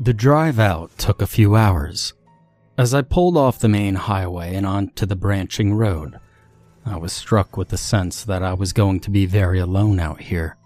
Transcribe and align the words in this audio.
The 0.00 0.12
drive 0.12 0.58
out 0.58 0.90
took 0.98 1.22
a 1.22 1.26
few 1.26 1.54
hours. 1.54 2.14
As 2.76 2.92
I 2.92 3.02
pulled 3.02 3.36
off 3.36 3.60
the 3.60 3.68
main 3.68 3.94
highway 3.94 4.56
and 4.56 4.66
onto 4.66 5.06
the 5.06 5.14
branching 5.14 5.74
road, 5.74 6.18
I 6.84 6.96
was 6.96 7.12
struck 7.12 7.56
with 7.56 7.68
the 7.68 7.78
sense 7.78 8.24
that 8.24 8.42
I 8.42 8.54
was 8.54 8.72
going 8.72 8.98
to 9.00 9.10
be 9.10 9.24
very 9.24 9.60
alone 9.60 10.00
out 10.00 10.20
here. 10.20 10.56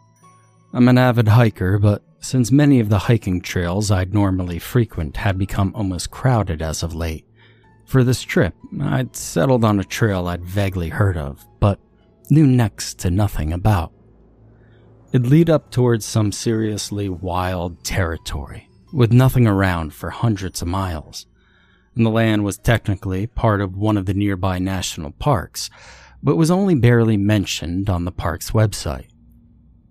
I'm 0.72 0.88
an 0.88 0.96
avid 0.96 1.28
hiker, 1.28 1.78
but 1.78 2.02
since 2.20 2.50
many 2.50 2.80
of 2.80 2.88
the 2.88 3.00
hiking 3.00 3.42
trails 3.42 3.90
I'd 3.90 4.14
normally 4.14 4.58
frequent 4.58 5.18
had 5.18 5.36
become 5.36 5.72
almost 5.74 6.10
crowded 6.10 6.62
as 6.62 6.82
of 6.82 6.94
late, 6.94 7.26
for 7.84 8.02
this 8.02 8.22
trip 8.22 8.54
I'd 8.80 9.14
settled 9.14 9.62
on 9.62 9.78
a 9.78 9.84
trail 9.84 10.26
I'd 10.26 10.44
vaguely 10.44 10.88
heard 10.88 11.18
of, 11.18 11.46
but 11.60 11.78
knew 12.30 12.46
next 12.46 12.98
to 13.00 13.10
nothing 13.10 13.52
about. 13.52 13.92
It'd 15.12 15.26
lead 15.26 15.50
up 15.50 15.70
towards 15.70 16.06
some 16.06 16.32
seriously 16.32 17.08
wild 17.10 17.84
territory, 17.84 18.67
with 18.92 19.12
nothing 19.12 19.46
around 19.46 19.94
for 19.94 20.10
hundreds 20.10 20.62
of 20.62 20.68
miles. 20.68 21.26
And 21.94 22.06
the 22.06 22.10
land 22.10 22.44
was 22.44 22.58
technically 22.58 23.26
part 23.26 23.60
of 23.60 23.76
one 23.76 23.96
of 23.96 24.06
the 24.06 24.14
nearby 24.14 24.58
national 24.58 25.12
parks, 25.12 25.70
but 26.22 26.36
was 26.36 26.50
only 26.50 26.74
barely 26.74 27.16
mentioned 27.16 27.90
on 27.90 28.04
the 28.04 28.12
park's 28.12 28.52
website. 28.52 29.08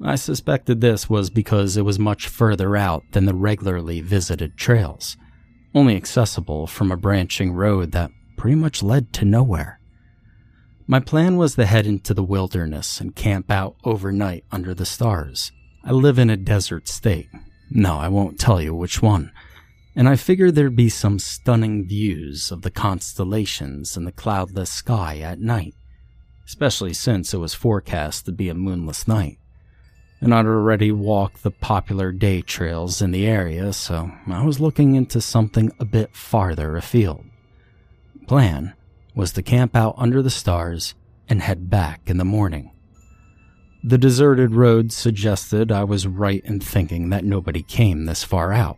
I 0.04 0.16
suspected 0.16 0.80
this 0.80 1.10
was 1.10 1.30
because 1.30 1.76
it 1.76 1.82
was 1.82 1.98
much 1.98 2.28
further 2.28 2.76
out 2.76 3.04
than 3.12 3.26
the 3.26 3.34
regularly 3.34 4.02
visited 4.02 4.56
trails, 4.56 5.18
only 5.74 5.96
accessible 5.96 6.68
from 6.68 6.92
a 6.92 6.98
branching 6.98 7.52
road 7.54 7.92
that 7.94 8.12
pretty 8.38 8.56
much 8.56 8.84
led 8.84 9.12
to 9.14 9.26
nowhere. 9.26 9.80
My 10.86 11.00
plan 11.00 11.36
was 11.36 11.56
to 11.56 11.66
head 11.66 11.86
into 11.86 12.14
the 12.14 12.24
wilderness 12.24 13.02
and 13.02 13.16
camp 13.16 13.52
out 13.52 13.76
overnight 13.84 14.46
under 14.52 14.74
the 14.74 14.86
stars. 14.86 15.52
I 15.84 15.92
live 15.92 16.20
in 16.20 16.30
a 16.30 16.38
desert 16.38 16.88
state. 16.88 17.28
No, 17.70 17.98
I 17.98 18.08
won't 18.08 18.40
tell 18.40 18.62
you 18.62 18.74
which 18.74 19.02
one. 19.02 19.32
And 19.96 20.08
I 20.08 20.16
figured 20.16 20.56
there'd 20.56 20.76
be 20.76 20.90
some 20.90 21.20
stunning 21.20 21.88
views 21.88 22.52
of 22.52 22.62
the 22.62 22.72
constellations 22.72 23.98
in 23.98 24.06
the 24.06 24.12
cloudless 24.12 24.70
sky 24.70 25.20
at 25.20 25.40
night, 25.40 25.76
especially 26.46 26.94
since 26.94 27.34
it 27.34 27.38
was 27.38 27.54
forecast 27.54 28.26
to 28.26 28.32
be 28.32 28.50
a 28.50 28.54
moonless 28.54 29.08
night 29.08 29.40
and 30.20 30.34
I'd 30.34 30.46
already 30.46 30.92
walked 30.92 31.44
the 31.44 31.52
popular 31.52 32.12
day 32.12 32.42
trails 32.42 33.02
in 33.02 33.12
the 33.12 33.28
area, 33.28 33.72
so 33.74 34.12
I 34.28 34.44
was 34.44 34.60
looking 34.60 34.96
into 34.96 35.22
something 35.22 35.72
a 35.80 35.86
bit 35.86 36.16
farther 36.16 36.76
afield. 36.76 37.24
Plan 38.28 38.74
was 39.16 39.32
to 39.34 39.44
camp 39.44 39.76
out 39.76 39.96
under 39.98 40.22
the 40.22 40.30
stars 40.30 40.96
and 41.30 41.42
head 41.42 41.70
back 41.70 42.02
in 42.08 42.18
the 42.18 42.26
morning. 42.26 42.72
The 43.88 43.98
deserted 43.98 44.54
road 44.54 44.92
suggested 44.92 45.72
I 45.72 45.86
was 45.86 46.08
right 46.08 46.44
in 46.44 46.60
thinking 46.60 47.10
that 47.10 47.24
nobody 47.24 47.64
came 47.64 48.04
this 48.04 48.22
far 48.22 48.52
out. 48.52 48.78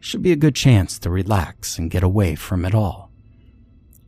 Should 0.00 0.20
be 0.20 0.32
a 0.32 0.36
good 0.36 0.56
chance 0.56 0.98
to 0.98 1.10
relax 1.10 1.78
and 1.78 1.88
get 1.88 2.02
away 2.02 2.34
from 2.34 2.64
it 2.64 2.74
all. 2.74 3.12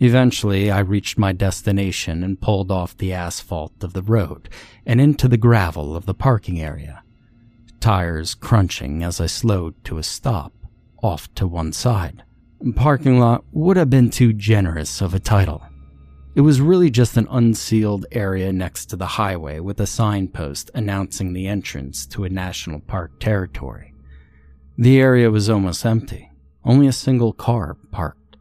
Eventually, 0.00 0.72
I 0.72 0.80
reached 0.80 1.18
my 1.18 1.30
destination 1.30 2.24
and 2.24 2.40
pulled 2.40 2.72
off 2.72 2.96
the 2.96 3.12
asphalt 3.12 3.84
of 3.84 3.92
the 3.92 4.02
road 4.02 4.48
and 4.84 5.00
into 5.00 5.28
the 5.28 5.36
gravel 5.36 5.94
of 5.94 6.04
the 6.04 6.14
parking 6.14 6.60
area, 6.60 7.04
tires 7.78 8.34
crunching 8.34 9.04
as 9.04 9.20
I 9.20 9.26
slowed 9.26 9.84
to 9.84 9.98
a 9.98 10.02
stop, 10.02 10.52
off 11.00 11.32
to 11.36 11.46
one 11.46 11.72
side. 11.72 12.24
Parking 12.74 13.20
lot 13.20 13.44
would 13.52 13.76
have 13.76 13.88
been 13.88 14.10
too 14.10 14.32
generous 14.32 15.00
of 15.00 15.14
a 15.14 15.20
title. 15.20 15.62
It 16.34 16.40
was 16.40 16.60
really 16.60 16.90
just 16.90 17.16
an 17.16 17.28
unsealed 17.30 18.06
area 18.10 18.52
next 18.52 18.86
to 18.86 18.96
the 18.96 19.06
highway 19.06 19.60
with 19.60 19.78
a 19.78 19.86
signpost 19.86 20.68
announcing 20.74 21.32
the 21.32 21.46
entrance 21.46 22.06
to 22.06 22.24
a 22.24 22.28
national 22.28 22.80
park 22.80 23.20
territory. 23.20 23.94
The 24.76 25.00
area 25.00 25.30
was 25.30 25.48
almost 25.48 25.86
empty, 25.86 26.32
only 26.64 26.88
a 26.88 26.92
single 26.92 27.32
car 27.32 27.76
parked. 27.92 28.36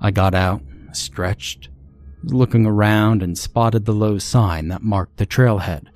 I 0.00 0.10
got 0.10 0.34
out, 0.34 0.62
stretched, 0.92 1.68
looking 2.24 2.66
around 2.66 3.22
and 3.22 3.38
spotted 3.38 3.84
the 3.84 3.92
low 3.92 4.18
sign 4.18 4.66
that 4.68 4.82
marked 4.82 5.18
the 5.18 5.26
trailhead, 5.26 5.86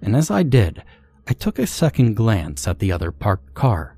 and 0.00 0.14
as 0.14 0.30
I 0.30 0.44
did, 0.44 0.84
I 1.26 1.32
took 1.32 1.58
a 1.58 1.66
second 1.66 2.14
glance 2.14 2.68
at 2.68 2.78
the 2.78 2.92
other 2.92 3.10
parked 3.10 3.54
car. 3.54 3.96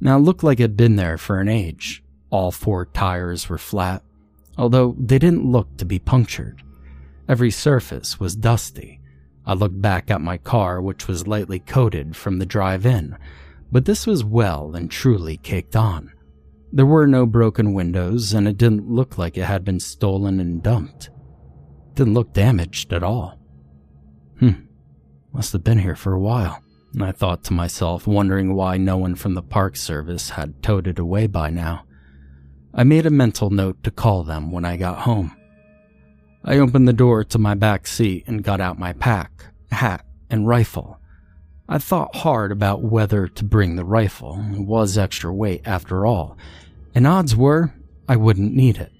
Now 0.00 0.16
it 0.16 0.20
looked 0.20 0.42
like 0.42 0.58
it'd 0.58 0.76
been 0.76 0.96
there 0.96 1.18
for 1.18 1.38
an 1.38 1.48
age. 1.48 2.02
All 2.30 2.50
four 2.50 2.86
tires 2.86 3.50
were 3.50 3.58
flat, 3.58 4.02
although 4.56 4.96
they 4.98 5.18
didn't 5.18 5.50
look 5.50 5.76
to 5.76 5.84
be 5.84 5.98
punctured. 5.98 6.62
Every 7.28 7.50
surface 7.50 8.20
was 8.20 8.36
dusty. 8.36 9.00
I 9.44 9.54
looked 9.54 9.80
back 9.80 10.10
at 10.10 10.20
my 10.20 10.38
car, 10.38 10.80
which 10.80 11.06
was 11.06 11.26
lightly 11.26 11.58
coated 11.58 12.16
from 12.16 12.38
the 12.38 12.46
drive 12.46 12.84
in, 12.84 13.16
but 13.70 13.84
this 13.84 14.06
was 14.06 14.24
well 14.24 14.74
and 14.74 14.90
truly 14.90 15.36
caked 15.36 15.76
on. 15.76 16.12
There 16.72 16.86
were 16.86 17.06
no 17.06 17.26
broken 17.26 17.72
windows, 17.72 18.32
and 18.32 18.46
it 18.46 18.58
didn't 18.58 18.90
look 18.90 19.16
like 19.16 19.38
it 19.38 19.44
had 19.44 19.64
been 19.64 19.80
stolen 19.80 20.40
and 20.40 20.62
dumped. 20.62 21.06
It 21.06 21.94
didn't 21.94 22.14
look 22.14 22.32
damaged 22.32 22.92
at 22.92 23.02
all. 23.02 23.38
Hmm, 24.40 24.66
must 25.32 25.52
have 25.52 25.64
been 25.64 25.78
here 25.78 25.96
for 25.96 26.12
a 26.12 26.20
while. 26.20 26.62
I 27.00 27.12
thought 27.12 27.44
to 27.44 27.52
myself, 27.52 28.06
wondering 28.06 28.54
why 28.54 28.76
no 28.76 28.96
one 28.96 29.14
from 29.14 29.34
the 29.34 29.42
park 29.42 29.76
service 29.76 30.30
had 30.30 30.62
towed 30.62 30.86
it 30.86 30.98
away 30.98 31.26
by 31.26 31.50
now. 31.50 31.85
I 32.78 32.84
made 32.84 33.06
a 33.06 33.10
mental 33.10 33.48
note 33.48 33.82
to 33.84 33.90
call 33.90 34.22
them 34.22 34.52
when 34.52 34.66
I 34.66 34.76
got 34.76 34.98
home. 34.98 35.34
I 36.44 36.58
opened 36.58 36.86
the 36.86 36.92
door 36.92 37.24
to 37.24 37.38
my 37.38 37.54
back 37.54 37.86
seat 37.86 38.24
and 38.26 38.44
got 38.44 38.60
out 38.60 38.78
my 38.78 38.92
pack, 38.92 39.46
hat, 39.72 40.04
and 40.28 40.46
rifle. 40.46 41.00
I 41.70 41.78
thought 41.78 42.16
hard 42.16 42.52
about 42.52 42.82
whether 42.82 43.28
to 43.28 43.44
bring 43.44 43.76
the 43.76 43.84
rifle. 43.84 44.44
It 44.52 44.60
was 44.60 44.98
extra 44.98 45.32
weight 45.32 45.62
after 45.64 46.04
all, 46.04 46.36
and 46.94 47.06
odds 47.06 47.34
were 47.34 47.72
I 48.06 48.16
wouldn't 48.16 48.52
need 48.52 48.76
it. 48.76 48.92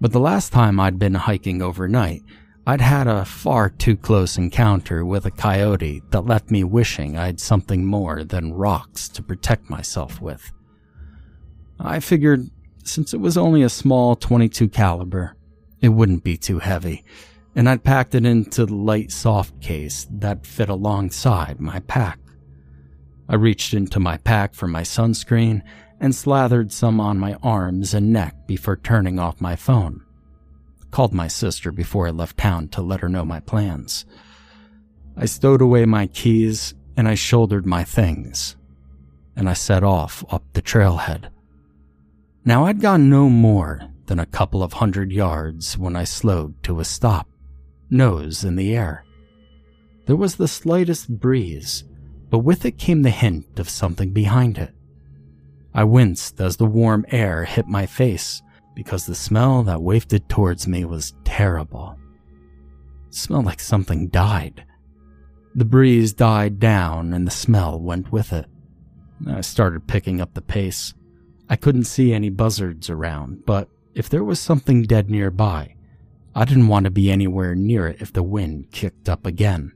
But 0.00 0.10
the 0.10 0.18
last 0.18 0.52
time 0.52 0.80
I'd 0.80 0.98
been 0.98 1.14
hiking 1.14 1.62
overnight, 1.62 2.22
I'd 2.66 2.80
had 2.80 3.06
a 3.06 3.24
far 3.24 3.70
too 3.70 3.96
close 3.96 4.36
encounter 4.36 5.04
with 5.04 5.26
a 5.26 5.30
coyote 5.30 6.02
that 6.10 6.26
left 6.26 6.50
me 6.50 6.64
wishing 6.64 7.16
I'd 7.16 7.38
something 7.38 7.84
more 7.84 8.24
than 8.24 8.52
rocks 8.52 9.08
to 9.10 9.22
protect 9.22 9.70
myself 9.70 10.20
with. 10.20 10.50
I 11.78 12.00
figured 12.00 12.50
since 12.82 13.14
it 13.14 13.20
was 13.20 13.36
only 13.36 13.62
a 13.62 13.68
small 13.68 14.16
22 14.16 14.68
caliber, 14.68 15.36
it 15.80 15.90
wouldn't 15.90 16.24
be 16.24 16.36
too 16.36 16.58
heavy, 16.58 17.04
and 17.54 17.68
I'd 17.68 17.84
packed 17.84 18.14
it 18.14 18.24
into 18.24 18.66
the 18.66 18.74
light 18.74 19.10
soft 19.10 19.60
case 19.60 20.06
that 20.10 20.46
fit 20.46 20.68
alongside 20.68 21.60
my 21.60 21.80
pack. 21.80 22.18
I 23.28 23.36
reached 23.36 23.74
into 23.74 24.00
my 24.00 24.16
pack 24.18 24.54
for 24.54 24.66
my 24.66 24.82
sunscreen 24.82 25.62
and 26.00 26.14
slathered 26.14 26.72
some 26.72 27.00
on 27.00 27.18
my 27.18 27.34
arms 27.42 27.94
and 27.94 28.12
neck 28.12 28.46
before 28.46 28.76
turning 28.76 29.18
off 29.18 29.40
my 29.40 29.56
phone. 29.56 30.04
Called 30.90 31.14
my 31.14 31.28
sister 31.28 31.72
before 31.72 32.06
I 32.06 32.10
left 32.10 32.36
town 32.36 32.68
to 32.68 32.82
let 32.82 33.00
her 33.00 33.08
know 33.08 33.24
my 33.24 33.40
plans. 33.40 34.04
I 35.16 35.26
stowed 35.26 35.62
away 35.62 35.86
my 35.86 36.06
keys 36.06 36.74
and 36.96 37.08
I 37.08 37.14
shouldered 37.14 37.64
my 37.64 37.84
things, 37.84 38.56
and 39.34 39.48
I 39.48 39.54
set 39.54 39.82
off 39.82 40.24
up 40.30 40.44
the 40.52 40.60
trailhead. 40.62 41.31
Now 42.44 42.64
I'd 42.66 42.80
gone 42.80 43.08
no 43.08 43.28
more 43.28 43.82
than 44.06 44.18
a 44.18 44.26
couple 44.26 44.64
of 44.64 44.72
hundred 44.72 45.12
yards 45.12 45.78
when 45.78 45.94
I 45.94 46.02
slowed 46.02 46.60
to 46.64 46.80
a 46.80 46.84
stop, 46.84 47.28
nose 47.88 48.42
in 48.42 48.56
the 48.56 48.74
air. 48.74 49.04
There 50.06 50.16
was 50.16 50.34
the 50.34 50.48
slightest 50.48 51.20
breeze, 51.20 51.84
but 52.30 52.40
with 52.40 52.64
it 52.64 52.78
came 52.78 53.02
the 53.02 53.10
hint 53.10 53.60
of 53.60 53.68
something 53.68 54.12
behind 54.12 54.58
it. 54.58 54.74
I 55.72 55.84
winced 55.84 56.40
as 56.40 56.56
the 56.56 56.66
warm 56.66 57.06
air 57.10 57.44
hit 57.44 57.68
my 57.68 57.86
face 57.86 58.42
because 58.74 59.06
the 59.06 59.14
smell 59.14 59.62
that 59.62 59.80
wafted 59.80 60.28
towards 60.28 60.66
me 60.66 60.84
was 60.84 61.14
terrible. 61.24 61.96
It 63.06 63.14
smelled 63.14 63.44
like 63.44 63.60
something 63.60 64.08
died. 64.08 64.64
The 65.54 65.64
breeze 65.64 66.12
died 66.12 66.58
down 66.58 67.12
and 67.12 67.24
the 67.24 67.30
smell 67.30 67.78
went 67.78 68.10
with 68.10 68.32
it. 68.32 68.46
I 69.28 69.42
started 69.42 69.86
picking 69.86 70.20
up 70.20 70.34
the 70.34 70.42
pace. 70.42 70.94
I 71.52 71.56
couldn't 71.56 71.84
see 71.84 72.14
any 72.14 72.30
buzzards 72.30 72.88
around, 72.88 73.44
but 73.44 73.68
if 73.94 74.08
there 74.08 74.24
was 74.24 74.40
something 74.40 74.84
dead 74.84 75.10
nearby, 75.10 75.74
I 76.34 76.46
didn't 76.46 76.68
want 76.68 76.84
to 76.84 76.90
be 76.90 77.10
anywhere 77.10 77.54
near 77.54 77.86
it 77.88 78.00
if 78.00 78.10
the 78.10 78.22
wind 78.22 78.70
kicked 78.70 79.06
up 79.06 79.26
again. 79.26 79.72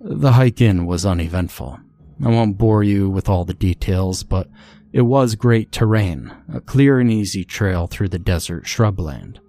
The 0.00 0.32
hike 0.32 0.62
in 0.62 0.86
was 0.86 1.04
uneventful. 1.04 1.78
I 2.24 2.28
won't 2.30 2.56
bore 2.56 2.82
you 2.82 3.10
with 3.10 3.28
all 3.28 3.44
the 3.44 3.52
details, 3.52 4.22
but 4.22 4.48
it 4.94 5.02
was 5.02 5.34
great 5.34 5.72
terrain, 5.72 6.32
a 6.50 6.62
clear 6.62 7.00
and 7.00 7.12
easy 7.12 7.44
trail 7.44 7.86
through 7.86 8.08
the 8.08 8.18
desert 8.18 8.64
shrubland. 8.64 9.40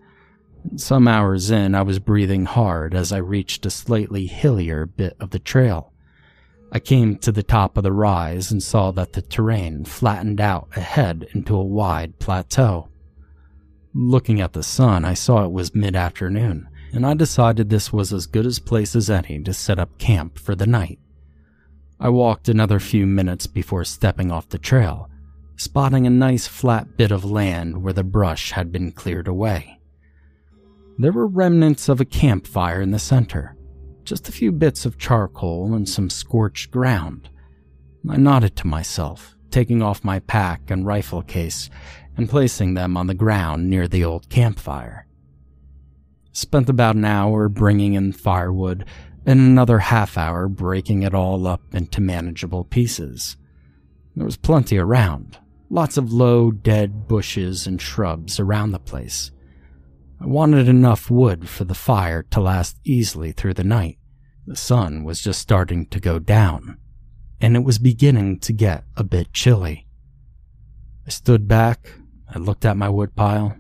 Some 0.75 1.07
hours 1.07 1.49
in, 1.49 1.73
I 1.73 1.83
was 1.83 1.99
breathing 1.99 2.43
hard 2.43 2.93
as 2.93 3.13
I 3.13 3.19
reached 3.19 3.65
a 3.65 3.69
slightly 3.69 4.25
hillier 4.25 4.85
bit 4.85 5.15
of 5.21 5.29
the 5.29 5.39
trail. 5.39 5.93
I 6.71 6.79
came 6.79 7.17
to 7.17 7.31
the 7.31 7.43
top 7.43 7.77
of 7.77 7.83
the 7.83 7.93
rise 7.93 8.51
and 8.51 8.61
saw 8.61 8.91
that 8.91 9.13
the 9.13 9.21
terrain 9.21 9.85
flattened 9.85 10.41
out 10.41 10.67
ahead 10.75 11.27
into 11.33 11.55
a 11.55 11.63
wide 11.63 12.19
plateau. 12.19 12.89
Looking 13.93 14.41
at 14.41 14.53
the 14.53 14.63
sun, 14.63 15.05
I 15.05 15.13
saw 15.13 15.45
it 15.45 15.51
was 15.51 15.73
mid 15.73 15.95
afternoon, 15.95 16.67
and 16.91 17.05
I 17.05 17.13
decided 17.13 17.69
this 17.69 17.91
was 17.91 18.13
as 18.13 18.27
good 18.27 18.45
a 18.45 18.61
place 18.61 18.95
as 18.95 19.09
any 19.09 19.41
to 19.43 19.53
set 19.53 19.79
up 19.79 19.97
camp 19.97 20.37
for 20.37 20.55
the 20.55 20.67
night. 20.67 20.99
I 21.99 22.09
walked 22.09 22.47
another 22.47 22.79
few 22.79 23.07
minutes 23.07 23.47
before 23.47 23.83
stepping 23.83 24.31
off 24.31 24.49
the 24.49 24.59
trail, 24.59 25.09
spotting 25.55 26.05
a 26.05 26.11
nice 26.11 26.45
flat 26.45 26.95
bit 26.95 27.11
of 27.11 27.25
land 27.25 27.81
where 27.81 27.93
the 27.93 28.03
brush 28.03 28.51
had 28.51 28.71
been 28.71 28.91
cleared 28.91 29.27
away. 29.27 29.79
There 30.99 31.11
were 31.11 31.27
remnants 31.27 31.89
of 31.89 31.99
a 31.99 32.05
campfire 32.05 32.81
in 32.81 32.91
the 32.91 32.99
center, 32.99 33.56
just 34.07 34.29
a 34.29 34.31
few 34.31 34.53
bits 34.53 34.85
of 34.85 34.97
charcoal 34.97 35.73
and 35.73 35.87
some 35.87 36.09
scorched 36.09 36.71
ground. 36.71 37.29
I 38.09 38.15
nodded 38.15 38.55
to 38.55 38.67
myself, 38.67 39.35
taking 39.51 39.81
off 39.81 40.05
my 40.05 40.19
pack 40.19 40.71
and 40.71 40.85
rifle 40.85 41.21
case 41.21 41.69
and 42.15 42.29
placing 42.29 42.73
them 42.73 42.95
on 42.95 43.07
the 43.07 43.13
ground 43.13 43.69
near 43.69 43.85
the 43.85 44.05
old 44.05 44.29
campfire. 44.29 45.05
Spent 46.31 46.69
about 46.69 46.95
an 46.95 47.03
hour 47.03 47.49
bringing 47.49 47.95
in 47.95 48.13
firewood 48.13 48.85
and 49.25 49.41
another 49.41 49.79
half 49.79 50.17
hour 50.17 50.47
breaking 50.47 51.03
it 51.03 51.13
all 51.13 51.45
up 51.45 51.75
into 51.75 51.99
manageable 51.99 52.63
pieces. 52.63 53.35
There 54.15 54.25
was 54.25 54.37
plenty 54.37 54.77
around, 54.77 55.37
lots 55.69 55.97
of 55.97 56.13
low, 56.13 56.51
dead 56.51 57.09
bushes 57.09 57.67
and 57.67 57.81
shrubs 57.81 58.39
around 58.39 58.71
the 58.71 58.79
place. 58.79 59.31
I 60.19 60.25
wanted 60.25 60.67
enough 60.67 61.11
wood 61.11 61.47
for 61.47 61.63
the 61.63 61.75
fire 61.75 62.23
to 62.31 62.39
last 62.39 62.77
easily 62.83 63.31
through 63.31 63.53
the 63.53 63.63
night. 63.63 63.99
The 64.47 64.55
sun 64.55 65.03
was 65.03 65.21
just 65.21 65.39
starting 65.39 65.85
to 65.87 65.99
go 65.99 66.17
down, 66.17 66.77
and 67.39 67.55
it 67.55 67.63
was 67.63 67.77
beginning 67.77 68.39
to 68.39 68.53
get 68.53 68.83
a 68.95 69.03
bit 69.03 69.31
chilly. 69.31 69.87
I 71.05 71.11
stood 71.11 71.47
back, 71.47 71.91
I 72.33 72.39
looked 72.39 72.65
at 72.65 72.77
my 72.77 72.89
woodpile. 72.89 73.55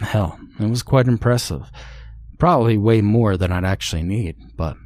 Hell, 0.00 0.40
it 0.58 0.70
was 0.70 0.82
quite 0.82 1.06
impressive. 1.06 1.70
Probably 2.38 2.78
way 2.78 3.02
more 3.02 3.36
than 3.36 3.52
I'd 3.52 3.64
actually 3.64 4.02
need, 4.02 4.56
but 4.56 4.76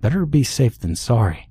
better 0.00 0.26
be 0.26 0.44
safe 0.44 0.78
than 0.78 0.94
sorry. 0.94 1.48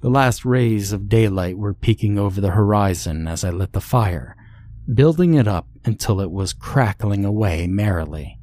The 0.00 0.10
last 0.10 0.44
rays 0.44 0.92
of 0.92 1.08
daylight 1.08 1.58
were 1.58 1.74
peeking 1.74 2.18
over 2.18 2.40
the 2.40 2.50
horizon 2.50 3.26
as 3.26 3.44
I 3.44 3.50
lit 3.50 3.72
the 3.72 3.80
fire, 3.80 4.36
building 4.92 5.34
it 5.34 5.48
up 5.48 5.66
until 5.84 6.20
it 6.20 6.30
was 6.30 6.52
crackling 6.52 7.24
away 7.24 7.66
merrily. 7.66 8.38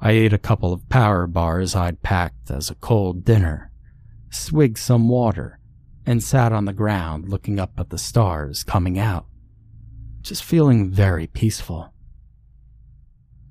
I 0.00 0.12
ate 0.12 0.32
a 0.32 0.38
couple 0.38 0.72
of 0.72 0.88
power 0.88 1.26
bars 1.26 1.76
I'd 1.76 2.02
packed 2.02 2.50
as 2.50 2.70
a 2.70 2.74
cold 2.74 3.24
dinner, 3.24 3.70
swigged 4.30 4.78
some 4.78 5.08
water, 5.08 5.58
and 6.06 6.22
sat 6.22 6.52
on 6.52 6.64
the 6.64 6.72
ground 6.72 7.28
looking 7.28 7.60
up 7.60 7.72
at 7.78 7.90
the 7.90 7.98
stars 7.98 8.64
coming 8.64 8.98
out, 8.98 9.26
just 10.22 10.42
feeling 10.42 10.90
very 10.90 11.26
peaceful. 11.26 11.92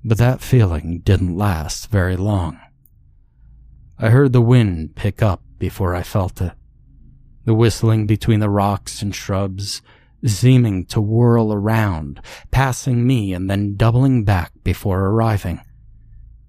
But 0.04 0.18
that 0.18 0.40
feeling 0.40 1.00
didn't 1.00 1.36
last 1.36 1.90
very 1.90 2.16
long. 2.16 2.58
I 3.98 4.10
heard 4.10 4.32
the 4.32 4.40
wind 4.40 4.96
pick 4.96 5.22
up 5.22 5.42
before 5.58 5.94
I 5.94 6.02
felt 6.02 6.40
it. 6.40 6.52
The 7.44 7.54
whistling 7.54 8.06
between 8.06 8.40
the 8.40 8.50
rocks 8.50 9.02
and 9.02 9.14
shrubs, 9.14 9.82
seeming 10.24 10.84
to 10.86 11.00
whirl 11.00 11.52
around, 11.52 12.20
passing 12.50 13.06
me 13.06 13.32
and 13.32 13.48
then 13.48 13.76
doubling 13.76 14.24
back 14.24 14.52
before 14.62 15.06
arriving. 15.06 15.60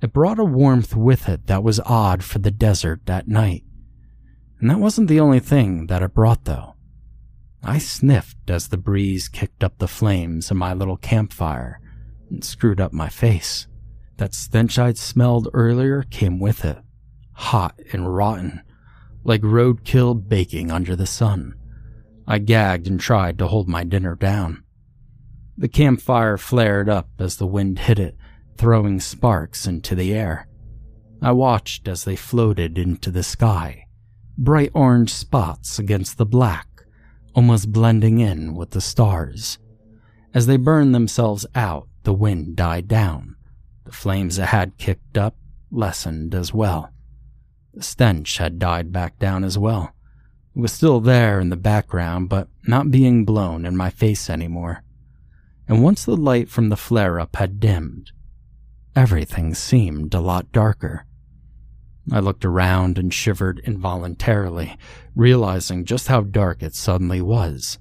It 0.01 0.13
brought 0.13 0.39
a 0.39 0.44
warmth 0.44 0.95
with 0.95 1.29
it 1.29 1.47
that 1.47 1.63
was 1.63 1.79
odd 1.81 2.23
for 2.23 2.39
the 2.39 2.51
desert 2.51 3.06
that 3.06 3.27
night. 3.27 3.63
And 4.59 4.69
that 4.69 4.79
wasn't 4.79 5.07
the 5.07 5.19
only 5.19 5.39
thing 5.39 5.88
that 5.88 6.01
it 6.03 6.13
brought, 6.13 6.45
though. 6.45 6.75
I 7.63 7.77
sniffed 7.77 8.50
as 8.50 8.68
the 8.68 8.77
breeze 8.77 9.29
kicked 9.29 9.63
up 9.63 9.77
the 9.77 9.88
flames 9.88 10.50
of 10.50 10.57
my 10.57 10.74
little 10.74 10.97
campfire 10.97 11.79
and 12.29 12.44
screwed 12.44 12.81
up 12.81 12.94
my 12.94 13.09
face. 13.09 13.67
That 14.17 14.33
stench 14.33 14.79
I'd 14.79 14.97
smelled 14.97 15.47
earlier 15.53 16.03
came 16.03 16.39
with 16.39 16.65
it, 16.65 16.77
hot 17.33 17.79
and 17.91 18.15
rotten, 18.15 18.62
like 19.24 19.41
roadkill 19.41 20.27
baking 20.27 20.71
under 20.71 20.95
the 20.95 21.06
sun. 21.06 21.56
I 22.31 22.37
gagged 22.37 22.87
and 22.87 22.97
tried 22.97 23.37
to 23.39 23.47
hold 23.47 23.67
my 23.67 23.83
dinner 23.83 24.15
down. 24.15 24.63
The 25.57 25.67
campfire 25.67 26.37
flared 26.37 26.87
up 26.87 27.09
as 27.19 27.35
the 27.35 27.45
wind 27.45 27.79
hit 27.79 27.99
it, 27.99 28.15
throwing 28.55 29.01
sparks 29.01 29.67
into 29.67 29.95
the 29.95 30.13
air. 30.13 30.47
I 31.21 31.33
watched 31.33 31.89
as 31.89 32.05
they 32.05 32.15
floated 32.15 32.77
into 32.77 33.11
the 33.11 33.21
sky, 33.21 33.83
bright 34.37 34.71
orange 34.73 35.11
spots 35.11 35.77
against 35.77 36.17
the 36.17 36.25
black, 36.25 36.69
almost 37.35 37.73
blending 37.73 38.19
in 38.19 38.55
with 38.55 38.69
the 38.69 38.79
stars. 38.79 39.59
As 40.33 40.47
they 40.47 40.55
burned 40.55 40.95
themselves 40.95 41.45
out, 41.53 41.89
the 42.03 42.13
wind 42.13 42.55
died 42.55 42.87
down. 42.87 43.35
The 43.83 43.91
flames 43.91 44.37
that 44.37 44.45
had 44.45 44.77
kicked 44.77 45.17
up 45.17 45.35
lessened 45.69 46.33
as 46.33 46.53
well. 46.53 46.93
The 47.73 47.83
stench 47.83 48.37
had 48.37 48.57
died 48.57 48.93
back 48.93 49.19
down 49.19 49.43
as 49.43 49.57
well. 49.57 49.93
It 50.55 50.60
was 50.60 50.74
still 50.74 51.00
there 51.00 51.39
in 51.39 51.50
the 51.50 51.55
background, 51.55 52.27
but 52.29 52.50
not 52.67 52.91
being 52.91 53.24
blown 53.24 53.65
in 53.65 53.77
my 53.77 53.89
face 53.89 54.29
anymore. 54.29 54.84
And 55.67 55.81
once 55.81 56.03
the 56.03 56.17
light 56.17 56.50
from 56.50 56.70
the 56.70 56.75
flare 56.75 57.20
up 57.20 57.38
had 57.38 57.60
dimmed, 57.60 58.12
everything 58.96 59.53
seemed 59.53 60.13
a 60.13 60.20
lot 60.20 60.51
darker. 60.51 61.05
I 62.12 62.20
looked 62.20 62.43
around 62.43 62.98
and 62.98 63.13
shivered 63.13 63.62
involuntarily, 63.63 64.77
realizing 65.15 65.86
just 65.86 66.08
how 66.08 66.22
dark 66.22 66.62
it 66.62 66.75
suddenly 66.75 67.22
was. 67.22 67.79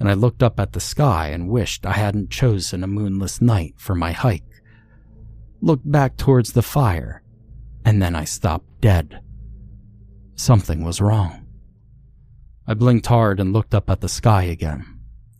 And 0.00 0.08
I 0.08 0.14
looked 0.14 0.42
up 0.42 0.58
at 0.58 0.72
the 0.72 0.80
sky 0.80 1.28
and 1.28 1.48
wished 1.48 1.86
I 1.86 1.92
hadn't 1.92 2.30
chosen 2.30 2.82
a 2.82 2.88
moonless 2.88 3.40
night 3.40 3.74
for 3.76 3.94
my 3.94 4.10
hike. 4.10 4.42
Looked 5.60 5.88
back 5.88 6.16
towards 6.16 6.52
the 6.52 6.62
fire, 6.62 7.22
and 7.84 8.02
then 8.02 8.16
I 8.16 8.24
stopped 8.24 8.80
dead. 8.80 9.20
Something 10.34 10.82
was 10.82 11.00
wrong. 11.00 11.46
I 12.70 12.74
blinked 12.74 13.06
hard 13.06 13.40
and 13.40 13.52
looked 13.52 13.74
up 13.74 13.90
at 13.90 14.00
the 14.00 14.08
sky 14.08 14.44
again. 14.44 14.86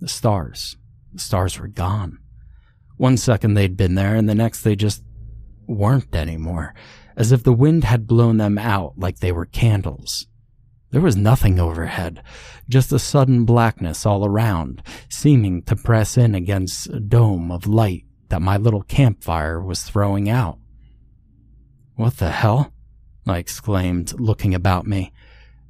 The 0.01 0.09
stars. 0.09 0.77
The 1.13 1.21
stars 1.21 1.61
were 1.61 1.69
gone. 1.69 2.19
One 2.97 3.17
second 3.17 3.55
they'd 3.55 3.77
been 3.77 3.95
there, 3.95 4.17
and 4.17 4.29
the 4.29 4.35
next 4.35 4.63
they 4.63 4.75
just 4.75 5.05
weren't 5.69 6.13
anymore 6.13 6.75
as 7.15 7.31
if 7.31 7.45
the 7.45 7.53
wind 7.53 7.85
had 7.85 8.09
blown 8.09 8.39
them 8.39 8.59
out 8.59 8.95
like 8.99 9.21
they 9.21 9.31
were 9.31 9.47
candles. 9.47 10.27
There 10.91 11.01
was 11.01 11.17
nothing 11.17 11.61
overhead, 11.61 12.21
just 12.69 12.91
a 12.91 12.99
sudden 12.99 13.45
blackness 13.45 14.05
all 14.05 14.25
around, 14.25 14.83
seeming 15.09 15.63
to 15.67 15.77
press 15.77 16.19
in 16.19 16.35
against 16.35 16.89
a 16.89 16.99
dome 16.99 17.53
of 17.53 17.65
light 17.65 18.07
that 18.31 18.43
my 18.43 18.57
little 18.57 18.83
campfire 18.83 19.63
was 19.63 19.85
throwing 19.85 20.29
out. 20.29 20.59
What 21.95 22.17
the 22.17 22.33
hell? 22.33 22.73
I 23.25 23.39
exclaimed, 23.39 24.19
looking 24.19 24.53
about 24.53 24.85
me. 24.85 25.13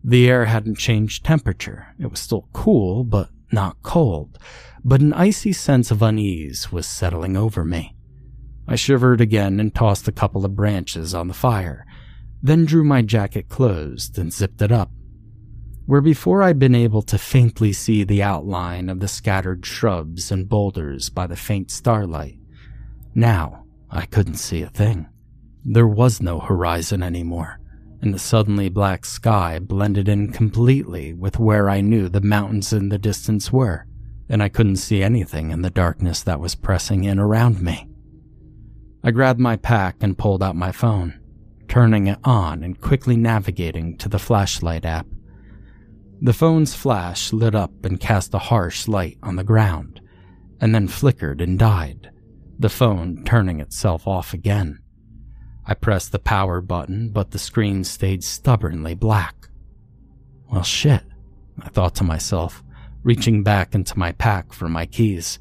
The 0.02 0.28
air 0.28 0.47
hadn't 0.47 0.78
changed 0.78 1.25
temperature. 1.25 1.88
It 1.99 2.11
was 2.11 2.21
still 2.21 2.49
cool, 2.52 3.04
but 3.04 3.28
not 3.52 3.83
cold. 3.83 4.38
But 4.85 5.00
an 5.00 5.12
icy 5.12 5.52
sense 5.52 5.90
of 5.90 6.02
unease 6.02 6.73
was 6.73 6.87
settling 6.87 7.37
over 7.37 7.64
me. 7.64 7.95
I 8.66 8.76
shivered 8.76 9.21
again 9.21 9.61
and 9.61 9.75
tossed 9.75 10.09
a 10.09 10.12
couple 10.12 10.45
of 10.45 10.57
branches 10.57 11.14
on 11.14 11.28
the 11.28 11.35
fire, 11.35 11.87
then 12.42 12.64
drew 12.64 12.85
my 12.85 13.02
jacket 13.02 13.49
closed 13.49 14.16
and 14.19 14.33
zipped 14.33 14.62
it 14.62 14.73
up. 14.73 14.90
Where 15.87 16.00
before 16.00 16.42
I'd 16.42 16.59
been 16.59 16.75
able 16.75 17.02
to 17.02 17.19
faintly 17.19 17.73
see 17.73 18.04
the 18.04 18.23
outline 18.23 18.88
of 18.88 19.00
the 19.00 19.09
scattered 19.09 19.66
shrubs 19.66 20.30
and 20.30 20.49
boulders 20.49 21.11
by 21.11 21.26
the 21.26 21.37
faint 21.37 21.71
starlight, 21.71 22.38
now 23.14 23.64
I 23.90 24.07
couldn't 24.07 24.37
see 24.37 24.62
a 24.62 24.71
thing. 24.71 25.09
There 25.64 25.88
was 25.88 26.23
no 26.23 26.38
horizon 26.38 27.02
anymore, 27.02 27.60
and 28.02 28.14
the 28.14 28.19
suddenly 28.19 28.69
black 28.69 29.04
sky 29.04 29.59
blended 29.59 30.09
in 30.09 30.33
completely 30.33 31.12
with 31.12 31.38
where 31.38 31.69
I 31.69 31.80
knew 31.80 32.09
the 32.09 32.21
mountains 32.21 32.73
in 32.73 32.88
the 32.88 32.99
distance 32.99 33.52
were, 33.52 33.87
and 34.28 34.42
I 34.42 34.49
couldn't 34.49 34.76
see 34.76 35.02
anything 35.02 35.50
in 35.50 35.62
the 35.62 35.71
darkness 35.71 36.23
that 36.23 36.40
was 36.40 36.54
pressing 36.54 37.04
in 37.04 37.19
around 37.19 37.61
me. 37.61 37.88
I 39.02 39.11
grabbed 39.11 39.40
my 39.40 39.57
pack 39.57 39.97
and 40.00 40.16
pulled 40.16 40.42
out 40.42 40.57
my 40.57 40.73
phone, 40.73 41.21
turning 41.69 42.07
it 42.07 42.19
on 42.25 42.62
and 42.62 42.80
quickly 42.80 43.16
navigating 43.16 43.97
to 43.99 44.09
the 44.09 44.19
flashlight 44.19 44.85
app. 44.85 45.07
The 46.23 46.33
phone's 46.33 46.75
flash 46.75 47.33
lit 47.33 47.54
up 47.54 47.85
and 47.85 47.99
cast 47.99 48.35
a 48.35 48.38
harsh 48.38 48.88
light 48.88 49.19
on 49.23 49.37
the 49.37 49.45
ground, 49.45 50.00
and 50.61 50.75
then 50.75 50.87
flickered 50.87 51.40
and 51.40 51.59
died, 51.59 52.11
the 52.59 52.69
phone 52.69 53.25
turning 53.25 53.61
itself 53.61 54.07
off 54.07 54.35
again. 54.35 54.78
I 55.70 55.74
pressed 55.74 56.10
the 56.10 56.18
power 56.18 56.60
button, 56.60 57.10
but 57.10 57.30
the 57.30 57.38
screen 57.38 57.84
stayed 57.84 58.24
stubbornly 58.24 58.96
black. 58.96 59.48
Well, 60.50 60.64
shit, 60.64 61.04
I 61.62 61.68
thought 61.68 61.94
to 61.96 62.04
myself, 62.04 62.64
reaching 63.04 63.44
back 63.44 63.72
into 63.72 63.96
my 63.96 64.10
pack 64.10 64.52
for 64.52 64.68
my 64.68 64.84
keys. 64.84 65.38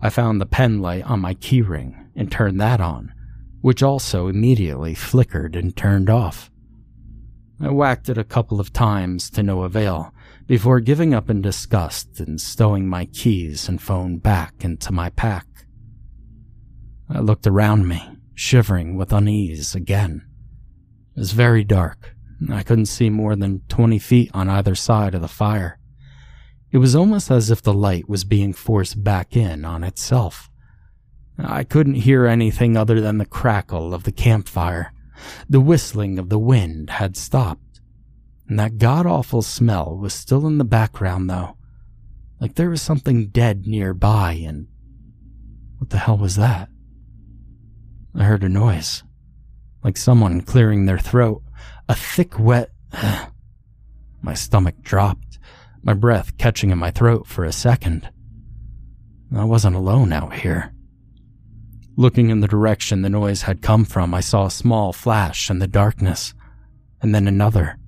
I 0.00 0.08
found 0.08 0.40
the 0.40 0.46
pen 0.46 0.80
light 0.80 1.02
on 1.02 1.18
my 1.18 1.34
keyring 1.34 2.10
and 2.14 2.30
turned 2.30 2.60
that 2.60 2.80
on, 2.80 3.12
which 3.60 3.82
also 3.82 4.28
immediately 4.28 4.94
flickered 4.94 5.56
and 5.56 5.76
turned 5.76 6.08
off. 6.08 6.48
I 7.60 7.70
whacked 7.70 8.08
it 8.08 8.18
a 8.18 8.22
couple 8.22 8.60
of 8.60 8.72
times 8.72 9.28
to 9.30 9.42
no 9.42 9.64
avail 9.64 10.14
before 10.46 10.78
giving 10.78 11.12
up 11.12 11.28
in 11.28 11.42
disgust 11.42 12.20
and 12.20 12.40
stowing 12.40 12.86
my 12.86 13.06
keys 13.06 13.68
and 13.68 13.82
phone 13.82 14.18
back 14.18 14.64
into 14.64 14.92
my 14.92 15.10
pack. 15.10 15.48
I 17.10 17.18
looked 17.18 17.48
around 17.48 17.88
me 17.88 18.15
shivering 18.36 18.96
with 18.96 19.12
unease 19.12 19.74
again. 19.74 20.24
It 21.16 21.20
was 21.20 21.32
very 21.32 21.64
dark. 21.64 22.14
I 22.50 22.62
couldn't 22.62 22.86
see 22.86 23.08
more 23.10 23.34
than 23.34 23.62
20 23.68 23.98
feet 23.98 24.30
on 24.34 24.48
either 24.48 24.74
side 24.74 25.14
of 25.14 25.22
the 25.22 25.28
fire. 25.28 25.78
It 26.70 26.78
was 26.78 26.94
almost 26.94 27.30
as 27.30 27.50
if 27.50 27.62
the 27.62 27.72
light 27.72 28.08
was 28.08 28.24
being 28.24 28.52
forced 28.52 29.02
back 29.02 29.34
in 29.34 29.64
on 29.64 29.82
itself. 29.82 30.50
I 31.38 31.64
couldn't 31.64 31.94
hear 31.94 32.26
anything 32.26 32.76
other 32.76 33.00
than 33.00 33.18
the 33.18 33.24
crackle 33.24 33.94
of 33.94 34.04
the 34.04 34.12
campfire. 34.12 34.92
The 35.48 35.60
whistling 35.60 36.18
of 36.18 36.28
the 36.28 36.38
wind 36.38 36.90
had 36.90 37.16
stopped. 37.16 37.80
And 38.48 38.58
that 38.58 38.76
god 38.76 39.06
awful 39.06 39.40
smell 39.40 39.96
was 39.96 40.12
still 40.12 40.46
in 40.46 40.58
the 40.58 40.64
background, 40.64 41.30
though. 41.30 41.56
Like 42.38 42.54
there 42.54 42.70
was 42.70 42.82
something 42.82 43.28
dead 43.28 43.66
nearby, 43.66 44.32
and. 44.32 44.68
What 45.78 45.90
the 45.90 45.98
hell 45.98 46.18
was 46.18 46.36
that? 46.36 46.68
I 48.18 48.24
heard 48.24 48.44
a 48.44 48.48
noise, 48.48 49.04
like 49.84 49.98
someone 49.98 50.40
clearing 50.40 50.86
their 50.86 50.98
throat. 50.98 51.42
A 51.86 51.94
thick, 51.94 52.38
wet. 52.38 52.70
my 54.22 54.32
stomach 54.32 54.80
dropped, 54.80 55.38
my 55.82 55.92
breath 55.92 56.38
catching 56.38 56.70
in 56.70 56.78
my 56.78 56.90
throat 56.90 57.26
for 57.26 57.44
a 57.44 57.52
second. 57.52 58.08
I 59.36 59.44
wasn't 59.44 59.76
alone 59.76 60.14
out 60.14 60.32
here. 60.32 60.72
Looking 61.96 62.30
in 62.30 62.40
the 62.40 62.48
direction 62.48 63.02
the 63.02 63.10
noise 63.10 63.42
had 63.42 63.60
come 63.60 63.84
from, 63.84 64.14
I 64.14 64.20
saw 64.20 64.46
a 64.46 64.50
small 64.50 64.94
flash 64.94 65.50
in 65.50 65.58
the 65.58 65.68
darkness, 65.68 66.32
and 67.02 67.14
then 67.14 67.28
another. 67.28 67.78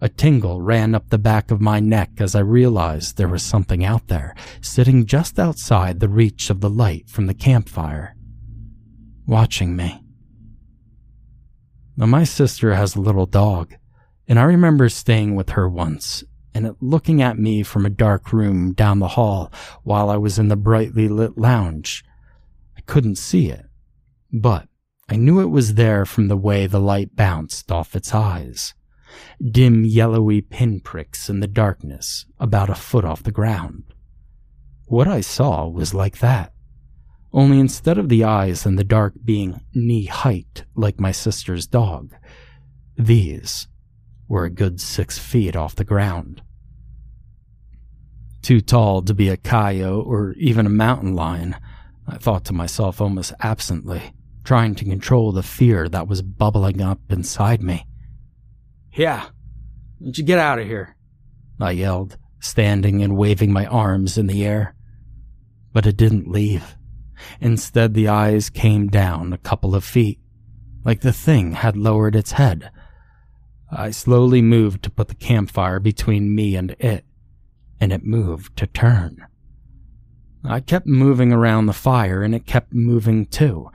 A 0.00 0.08
tingle 0.08 0.62
ran 0.62 0.94
up 0.94 1.08
the 1.08 1.18
back 1.18 1.50
of 1.50 1.60
my 1.60 1.80
neck 1.80 2.12
as 2.18 2.36
I 2.36 2.40
realized 2.40 3.16
there 3.16 3.28
was 3.28 3.42
something 3.42 3.84
out 3.84 4.06
there, 4.06 4.34
sitting 4.60 5.06
just 5.06 5.40
outside 5.40 5.98
the 5.98 6.08
reach 6.08 6.50
of 6.50 6.60
the 6.60 6.70
light 6.70 7.10
from 7.10 7.26
the 7.26 7.34
campfire 7.34 8.15
watching 9.26 9.76
me. 9.76 10.02
Now, 11.96 12.06
my 12.06 12.24
sister 12.24 12.74
has 12.74 12.94
a 12.94 13.00
little 13.00 13.26
dog, 13.26 13.74
and 14.28 14.38
I 14.38 14.44
remember 14.44 14.88
staying 14.88 15.34
with 15.34 15.50
her 15.50 15.68
once 15.68 16.24
and 16.56 16.64
it 16.64 16.76
looking 16.80 17.20
at 17.20 17.38
me 17.38 17.62
from 17.62 17.84
a 17.84 17.90
dark 17.90 18.32
room 18.32 18.72
down 18.72 18.98
the 18.98 19.08
hall 19.08 19.52
while 19.82 20.08
I 20.08 20.16
was 20.16 20.38
in 20.38 20.48
the 20.48 20.56
brightly 20.56 21.06
lit 21.06 21.36
lounge. 21.36 22.02
I 22.78 22.80
couldn't 22.80 23.18
see 23.18 23.50
it, 23.50 23.66
but 24.32 24.66
I 25.06 25.16
knew 25.16 25.40
it 25.40 25.50
was 25.50 25.74
there 25.74 26.06
from 26.06 26.28
the 26.28 26.36
way 26.36 26.66
the 26.66 26.80
light 26.80 27.14
bounced 27.14 27.70
off 27.70 27.94
its 27.94 28.14
eyes. 28.14 28.72
Dim 29.38 29.84
yellowy 29.84 30.40
pinpricks 30.40 31.28
in 31.28 31.40
the 31.40 31.46
darkness, 31.46 32.24
about 32.40 32.70
a 32.70 32.74
foot 32.74 33.04
off 33.04 33.22
the 33.22 33.30
ground. 33.30 33.84
What 34.86 35.06
I 35.06 35.20
saw 35.20 35.68
was 35.68 35.92
like 35.92 36.20
that 36.20 36.54
only 37.36 37.60
instead 37.60 37.98
of 37.98 38.08
the 38.08 38.24
eyes 38.24 38.64
and 38.64 38.78
the 38.78 38.84
dark 38.84 39.12
being 39.22 39.60
knee 39.74 40.06
height 40.06 40.64
like 40.74 40.98
my 40.98 41.12
sister's 41.12 41.66
dog, 41.66 42.14
these 42.96 43.68
were 44.26 44.46
a 44.46 44.50
good 44.50 44.80
six 44.80 45.18
feet 45.18 45.54
off 45.54 45.76
the 45.76 45.84
ground. 45.84 46.40
Too 48.40 48.62
tall 48.62 49.02
to 49.02 49.12
be 49.12 49.28
a 49.28 49.36
coyote 49.36 50.06
or 50.06 50.32
even 50.38 50.64
a 50.64 50.70
mountain 50.70 51.14
lion, 51.14 51.54
I 52.08 52.16
thought 52.16 52.46
to 52.46 52.54
myself 52.54 53.02
almost 53.02 53.34
absently, 53.40 54.14
trying 54.42 54.74
to 54.76 54.86
control 54.86 55.30
the 55.30 55.42
fear 55.42 55.90
that 55.90 56.08
was 56.08 56.22
bubbling 56.22 56.80
up 56.80 57.00
inside 57.10 57.62
me. 57.62 57.86
Yeah, 58.94 59.26
don't 60.02 60.16
you 60.16 60.24
get 60.24 60.38
out 60.38 60.58
of 60.58 60.66
here, 60.66 60.96
I 61.60 61.72
yelled, 61.72 62.16
standing 62.40 63.02
and 63.02 63.14
waving 63.14 63.52
my 63.52 63.66
arms 63.66 64.16
in 64.16 64.26
the 64.26 64.46
air. 64.46 64.74
But 65.74 65.84
it 65.84 65.98
didn't 65.98 66.30
leave. 66.30 66.76
Instead, 67.40 67.94
the 67.94 68.08
eyes 68.08 68.50
came 68.50 68.88
down 68.88 69.32
a 69.32 69.38
couple 69.38 69.74
of 69.74 69.84
feet, 69.84 70.20
like 70.84 71.00
the 71.00 71.12
thing 71.12 71.52
had 71.52 71.76
lowered 71.76 72.16
its 72.16 72.32
head. 72.32 72.70
I 73.70 73.90
slowly 73.90 74.42
moved 74.42 74.82
to 74.84 74.90
put 74.90 75.08
the 75.08 75.14
campfire 75.14 75.80
between 75.80 76.34
me 76.34 76.56
and 76.56 76.72
it, 76.78 77.04
and 77.80 77.92
it 77.92 78.04
moved 78.04 78.56
to 78.58 78.66
turn. 78.66 79.26
I 80.44 80.60
kept 80.60 80.86
moving 80.86 81.32
around 81.32 81.66
the 81.66 81.72
fire, 81.72 82.22
and 82.22 82.34
it 82.34 82.46
kept 82.46 82.72
moving 82.72 83.26
too. 83.26 83.70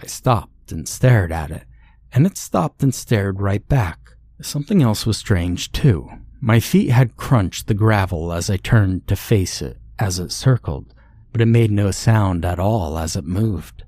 I 0.00 0.06
stopped 0.06 0.70
and 0.70 0.86
stared 0.88 1.32
at 1.32 1.50
it, 1.50 1.64
and 2.12 2.26
it 2.26 2.36
stopped 2.36 2.82
and 2.82 2.94
stared 2.94 3.40
right 3.40 3.66
back. 3.68 3.98
Something 4.40 4.82
else 4.82 5.04
was 5.06 5.16
strange 5.16 5.72
too. 5.72 6.08
My 6.40 6.60
feet 6.60 6.90
had 6.90 7.16
crunched 7.16 7.66
the 7.66 7.74
gravel 7.74 8.32
as 8.32 8.50
I 8.50 8.56
turned 8.56 9.06
to 9.08 9.16
face 9.16 9.62
it 9.62 9.78
as 9.98 10.18
it 10.18 10.32
circled 10.32 10.94
but 11.32 11.40
it 11.40 11.46
made 11.46 11.70
no 11.70 11.90
sound 11.90 12.44
at 12.44 12.58
all 12.58 12.98
as 12.98 13.16
it 13.16 13.24
moved. 13.24 13.84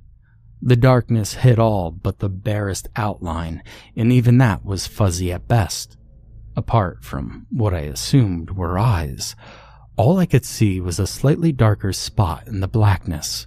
The 0.62 0.76
darkness 0.76 1.34
hid 1.34 1.58
all 1.58 1.90
but 1.90 2.20
the 2.20 2.30
barest 2.30 2.88
outline, 2.96 3.62
and 3.94 4.10
even 4.10 4.38
that 4.38 4.64
was 4.64 4.86
fuzzy 4.86 5.30
at 5.30 5.46
best. 5.46 5.98
Apart 6.56 7.04
from 7.04 7.46
what 7.50 7.74
I 7.74 7.80
assumed 7.80 8.52
were 8.52 8.78
eyes, 8.78 9.36
all 9.96 10.18
I 10.18 10.26
could 10.26 10.44
see 10.44 10.80
was 10.80 10.98
a 10.98 11.06
slightly 11.06 11.52
darker 11.52 11.92
spot 11.92 12.46
in 12.46 12.60
the 12.60 12.68
blackness. 12.68 13.46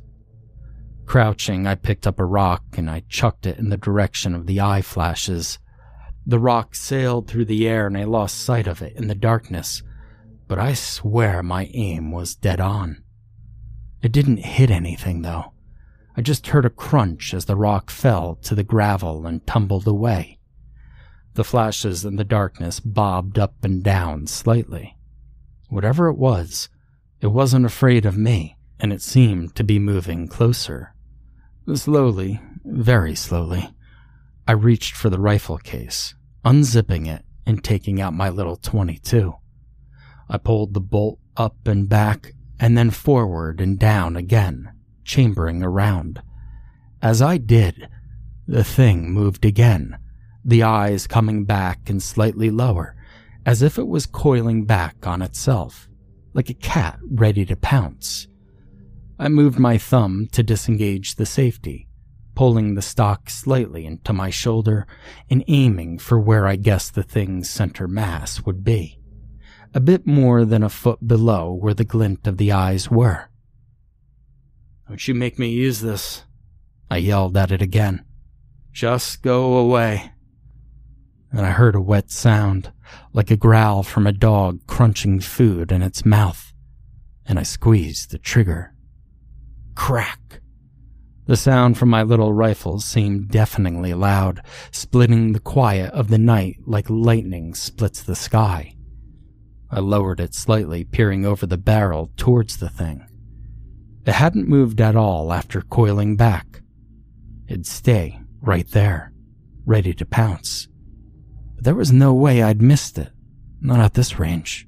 Crouching, 1.08 1.66
I 1.66 1.76
picked 1.76 2.06
up 2.06 2.20
a 2.20 2.26
rock 2.26 2.64
and 2.74 2.90
I 2.90 3.04
chucked 3.10 3.48
it 3.48 3.58
in 3.58 3.70
the 3.70 3.78
direction 3.78 4.36
of 4.36 4.46
the 4.46 4.60
eye 4.60 4.82
flashes. 4.82 5.58
The 6.26 6.40
rock 6.40 6.76
sailed 6.76 7.28
through 7.28 7.46
the 7.46 7.68
air 7.68 7.88
and 7.88 7.98
I 7.98 8.04
lost 8.04 8.44
sight 8.44 8.68
of 8.68 8.82
it 8.82 8.96
in 8.96 9.08
the 9.08 9.16
darkness, 9.16 9.82
but 10.48 10.60
I 10.60 10.74
swear 10.74 11.42
my 11.42 11.70
aim 11.74 12.12
was 12.12 12.36
dead 12.36 12.60
on. 12.60 13.04
It 14.02 14.12
didn't 14.12 14.38
hit 14.38 14.70
anything, 14.70 15.22
though. 15.22 15.54
I 16.16 16.22
just 16.22 16.48
heard 16.48 16.66
a 16.66 16.70
crunch 16.70 17.34
as 17.34 17.46
the 17.46 17.56
rock 17.56 17.90
fell 17.90 18.36
to 18.44 18.56
the 18.56 18.64
gravel 18.64 19.26
and 19.26 19.46
tumbled 19.46 19.88
away. 19.88 20.40
The 21.36 21.44
flashes 21.44 22.04
in 22.04 22.16
the 22.16 22.24
darkness 22.24 22.80
bobbed 22.80 23.38
up 23.38 23.64
and 23.64 23.84
down 23.84 24.26
slightly. 24.26 24.98
Whatever 25.70 26.08
it 26.08 26.18
was, 26.18 26.70
it 27.22 27.28
wasn't 27.28 27.66
afraid 27.66 28.06
of 28.06 28.18
me, 28.18 28.58
and 28.80 28.92
it 28.92 29.02
seemed 29.02 29.56
to 29.56 29.64
be 29.64 29.80
moving 29.80 30.28
closer. 30.28 30.94
Slowly, 31.74 32.40
very 32.64 33.16
slowly, 33.16 33.70
I 34.48 34.54
reached 34.54 34.96
for 34.96 35.10
the 35.10 35.20
rifle 35.20 35.58
case, 35.58 36.16
unzipping 36.46 37.08
it 37.08 37.26
and 37.46 37.64
taking 37.64 38.00
out 38.00 38.14
my 38.14 38.30
little 38.30 38.56
22. 38.56 39.36
I 40.30 40.38
pulled 40.38 40.74
the 40.74 40.82
bolt 40.82 41.20
up 41.36 41.68
and 41.68 41.88
back 41.88 42.34
and 42.60 42.78
then 42.78 42.90
forward 42.90 43.62
and 43.62 43.78
down 43.78 44.16
again, 44.16 44.72
chambering 45.04 45.64
around. 45.64 46.22
As 47.02 47.22
I 47.22 47.38
did, 47.38 47.88
the 48.48 48.64
thing 48.64 49.12
moved 49.12 49.46
again, 49.46 49.98
the 50.44 50.64
eyes 50.64 51.08
coming 51.08 51.46
back 51.46 51.90
and 51.90 52.02
slightly 52.02 52.50
lower, 52.50 52.96
as 53.46 53.62
if 53.62 53.78
it 53.78 53.88
was 53.88 54.06
coiling 54.06 54.66
back 54.66 55.06
on 55.06 55.22
itself, 55.22 55.88
like 56.34 56.50
a 56.50 56.54
cat 56.54 57.00
ready 57.10 57.46
to 57.46 57.56
pounce. 57.56 58.28
I 59.20 59.30
moved 59.30 59.60
my 59.60 59.78
thumb 59.78 60.28
to 60.32 60.44
disengage 60.44 61.16
the 61.16 61.26
safety, 61.26 61.88
pulling 62.36 62.76
the 62.76 62.82
stock 62.82 63.30
slightly 63.30 63.86
into 63.86 64.14
my 64.14 64.30
shoulder 64.30 64.86
and 65.30 65.44
aiming 65.48 66.00
for 66.00 66.20
where 66.20 66.48
I 66.48 66.56
guessed 66.56 66.94
the 66.94 67.04
thing's 67.04 67.50
center 67.50 67.88
mass 67.88 68.46
would 68.46 68.64
be 68.64 69.00
a 69.78 69.80
bit 69.80 70.08
more 70.08 70.44
than 70.44 70.64
a 70.64 70.70
foot 70.70 71.08
below 71.08 71.54
where 71.54 71.76
the 71.76 71.84
glint 71.84 72.26
of 72.26 72.38
the 72.38 72.52
eyes 72.52 72.90
were. 72.90 73.30
Don't 74.88 75.08
you 75.08 75.14
make 75.14 75.38
me 75.38 75.50
use 75.50 75.82
this. 75.82 76.24
I 76.90 76.98
yelled 76.98 77.38
at 77.38 77.52
it 77.52 77.62
again. 77.62 78.04
Just 78.72 79.22
go 79.22 79.56
away. 79.56 80.14
and 81.32 81.46
I 81.46 81.52
heard 81.52 81.76
a 81.76 81.80
wet 81.80 82.10
sound, 82.10 82.72
like 83.14 83.30
a 83.30 83.38
growl 83.38 83.84
from 83.84 84.08
a 84.08 84.12
dog 84.12 84.66
crunching 84.66 85.20
food 85.20 85.72
in 85.72 85.84
its 85.84 86.04
mouth, 86.04 86.54
and 87.28 87.38
I 87.38 87.44
squeezed 87.44 88.10
the 88.10 88.18
trigger. 88.18 88.74
Crack! 89.76 90.42
The 91.28 91.38
sound 91.38 91.78
from 91.78 91.90
my 91.90 92.02
little 92.02 92.34
rifle 92.34 92.80
seemed 92.80 93.30
deafeningly 93.30 93.94
loud, 93.94 94.42
splitting 94.72 95.34
the 95.34 95.40
quiet 95.40 95.94
of 95.94 96.08
the 96.08 96.18
night 96.18 96.62
like 96.66 96.90
lightning 96.90 97.54
splits 97.54 98.02
the 98.02 98.16
sky. 98.16 98.77
I 99.70 99.80
lowered 99.80 100.20
it 100.20 100.34
slightly, 100.34 100.84
peering 100.84 101.26
over 101.26 101.46
the 101.46 101.58
barrel 101.58 102.12
towards 102.16 102.58
the 102.58 102.70
thing. 102.70 103.06
It 104.06 104.14
hadn't 104.14 104.48
moved 104.48 104.80
at 104.80 104.96
all 104.96 105.34
after 105.34 105.62
coiling 105.62 106.16
back. 106.16 106.62
It'd 107.48 107.66
stay 107.66 108.22
right 108.42 108.70
there, 108.72 109.12
ready 109.66 109.94
to 109.96 110.06
pounce. 110.06 110.68
But 111.56 111.66
there 111.66 111.76
was 111.76 111.92
no 111.92 112.14
way 112.14 112.42
I'd 112.42 112.62
missed 112.62 112.98
it, 112.98 113.12
not 113.60 113.80
at 113.80 113.96
this 113.96 114.18
range. 114.18 114.68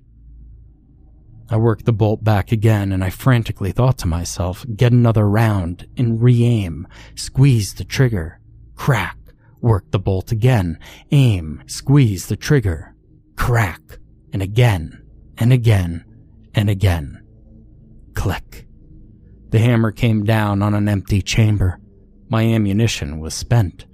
I 1.50 1.58
worked 1.58 1.86
the 1.86 1.94
bolt 1.94 2.24
back 2.24 2.52
again 2.52 2.92
and 2.92 3.04
I 3.04 3.10
frantically 3.10 3.72
thought 3.72 3.98
to 4.00 4.08
myself, 4.08 4.66
get 4.76 4.92
another 4.92 5.28
round 5.28 5.88
and 5.98 6.22
re 6.22 6.44
aim, 6.44 6.88
squeeze 7.16 7.74
the 7.74 7.86
trigger, 7.86 8.40
crack, 8.76 9.18
work 9.62 9.90
the 9.92 10.00
bolt 10.00 10.32
again, 10.32 10.78
aim, 11.12 11.64
squeeze 11.66 12.28
the 12.28 12.36
trigger, 12.36 12.94
crack, 13.36 13.99
and 14.34 14.42
again, 14.42 15.04
and 15.38 15.54
again, 15.54 16.06
and 16.54 16.70
again. 16.70 17.24
Click. 18.14 18.68
The 19.50 19.60
hammer 19.60 19.92
came 19.92 20.24
down 20.24 20.62
on 20.62 20.74
an 20.74 20.88
empty 20.88 21.22
chamber. 21.22 21.80
My 22.30 22.44
ammunition 22.44 23.20
was 23.20 23.34
spent. 23.34 23.86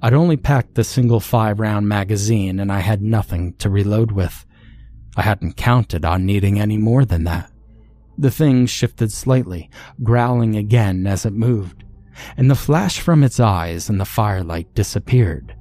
I'd 0.00 0.14
only 0.14 0.36
packed 0.36 0.74
the 0.74 0.84
single 0.84 1.20
five 1.20 1.60
round 1.60 1.88
magazine 1.88 2.60
and 2.60 2.70
I 2.70 2.80
had 2.80 3.02
nothing 3.02 3.54
to 3.54 3.70
reload 3.70 4.12
with. 4.12 4.44
I 5.16 5.22
hadn't 5.22 5.56
counted 5.56 6.04
on 6.04 6.26
needing 6.26 6.58
any 6.58 6.76
more 6.76 7.04
than 7.04 7.24
that. 7.24 7.50
The 8.16 8.30
thing 8.30 8.66
shifted 8.66 9.12
slightly, 9.12 9.70
growling 10.02 10.56
again 10.56 11.06
as 11.06 11.24
it 11.24 11.32
moved, 11.32 11.84
and 12.36 12.50
the 12.50 12.54
flash 12.54 13.00
from 13.00 13.24
its 13.24 13.40
eyes 13.40 13.88
and 13.88 14.00
the 14.00 14.04
firelight 14.04 14.74
disappeared, 14.74 15.56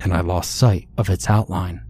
and 0.00 0.12
I 0.12 0.20
lost 0.20 0.56
sight 0.56 0.88
of 0.96 1.10
its 1.10 1.28
outline. 1.28 1.84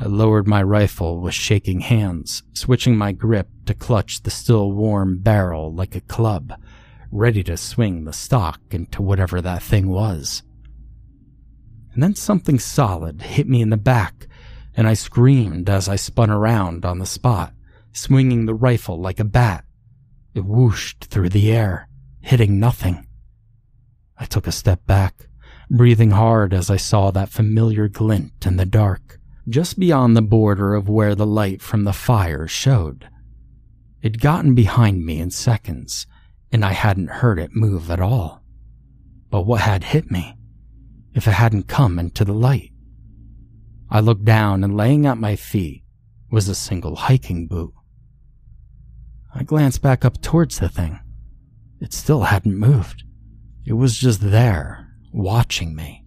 I 0.00 0.06
lowered 0.06 0.46
my 0.46 0.62
rifle 0.62 1.20
with 1.20 1.34
shaking 1.34 1.80
hands, 1.80 2.44
switching 2.52 2.96
my 2.96 3.10
grip 3.10 3.48
to 3.66 3.74
clutch 3.74 4.22
the 4.22 4.30
still 4.30 4.70
warm 4.70 5.18
barrel 5.18 5.74
like 5.74 5.96
a 5.96 6.00
club, 6.00 6.52
ready 7.10 7.42
to 7.42 7.56
swing 7.56 8.04
the 8.04 8.12
stock 8.12 8.60
into 8.70 9.02
whatever 9.02 9.40
that 9.40 9.60
thing 9.60 9.88
was. 9.88 10.44
And 11.92 12.00
then 12.00 12.14
something 12.14 12.60
solid 12.60 13.22
hit 13.22 13.48
me 13.48 13.60
in 13.60 13.70
the 13.70 13.76
back, 13.76 14.28
and 14.76 14.86
I 14.86 14.94
screamed 14.94 15.68
as 15.68 15.88
I 15.88 15.96
spun 15.96 16.30
around 16.30 16.84
on 16.84 17.00
the 17.00 17.06
spot, 17.06 17.52
swinging 17.92 18.46
the 18.46 18.54
rifle 18.54 19.00
like 19.00 19.18
a 19.18 19.24
bat. 19.24 19.64
It 20.32 20.44
whooshed 20.44 21.06
through 21.06 21.30
the 21.30 21.50
air, 21.50 21.88
hitting 22.20 22.60
nothing. 22.60 23.04
I 24.16 24.26
took 24.26 24.46
a 24.46 24.52
step 24.52 24.86
back, 24.86 25.26
breathing 25.68 26.12
hard 26.12 26.54
as 26.54 26.70
I 26.70 26.76
saw 26.76 27.10
that 27.10 27.30
familiar 27.30 27.88
glint 27.88 28.46
in 28.46 28.58
the 28.58 28.66
dark, 28.66 29.17
just 29.48 29.78
beyond 29.78 30.16
the 30.16 30.22
border 30.22 30.74
of 30.74 30.88
where 30.88 31.14
the 31.14 31.26
light 31.26 31.62
from 31.62 31.84
the 31.84 31.92
fire 31.92 32.46
showed. 32.46 33.08
It'd 34.02 34.20
gotten 34.20 34.54
behind 34.54 35.04
me 35.04 35.18
in 35.20 35.30
seconds, 35.30 36.06
and 36.52 36.64
I 36.64 36.72
hadn't 36.72 37.10
heard 37.10 37.38
it 37.38 37.54
move 37.54 37.90
at 37.90 38.00
all. 38.00 38.42
But 39.30 39.42
what 39.42 39.60
had 39.60 39.84
hit 39.84 40.10
me? 40.10 40.36
If 41.14 41.26
it 41.26 41.32
hadn't 41.32 41.68
come 41.68 41.98
into 41.98 42.24
the 42.24 42.32
light? 42.32 42.72
I 43.90 44.00
looked 44.00 44.24
down, 44.24 44.62
and 44.62 44.76
laying 44.76 45.06
at 45.06 45.18
my 45.18 45.34
feet 45.34 45.82
was 46.30 46.48
a 46.48 46.54
single 46.54 46.96
hiking 46.96 47.46
boot. 47.46 47.72
I 49.34 49.42
glanced 49.42 49.82
back 49.82 50.04
up 50.04 50.20
towards 50.20 50.58
the 50.58 50.68
thing. 50.68 51.00
It 51.80 51.92
still 51.92 52.22
hadn't 52.22 52.58
moved. 52.58 53.04
It 53.64 53.74
was 53.74 53.96
just 53.96 54.20
there, 54.20 54.88
watching 55.12 55.74
me. 55.74 55.97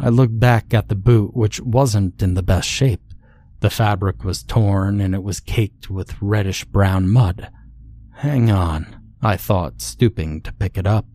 I 0.00 0.10
looked 0.10 0.38
back 0.38 0.72
at 0.72 0.88
the 0.88 0.94
boot, 0.94 1.36
which 1.36 1.60
wasn't 1.60 2.22
in 2.22 2.34
the 2.34 2.42
best 2.42 2.68
shape. 2.68 3.02
The 3.60 3.70
fabric 3.70 4.22
was 4.22 4.44
torn 4.44 5.00
and 5.00 5.12
it 5.14 5.24
was 5.24 5.40
caked 5.40 5.90
with 5.90 6.22
reddish 6.22 6.64
brown 6.64 7.08
mud. 7.08 7.50
Hang 8.12 8.50
on, 8.50 9.12
I 9.20 9.36
thought, 9.36 9.80
stooping 9.80 10.42
to 10.42 10.52
pick 10.52 10.78
it 10.78 10.86
up. 10.86 11.06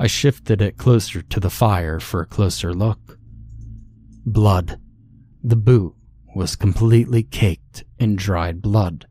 I 0.00 0.08
shifted 0.08 0.60
it 0.60 0.76
closer 0.76 1.22
to 1.22 1.40
the 1.40 1.50
fire 1.50 2.00
for 2.00 2.20
a 2.20 2.26
closer 2.26 2.74
look. 2.74 3.18
Blood. 4.26 4.80
The 5.44 5.56
boot 5.56 5.94
was 6.34 6.56
completely 6.56 7.22
caked 7.22 7.84
in 7.98 8.16
dried 8.16 8.60
blood. 8.60 9.06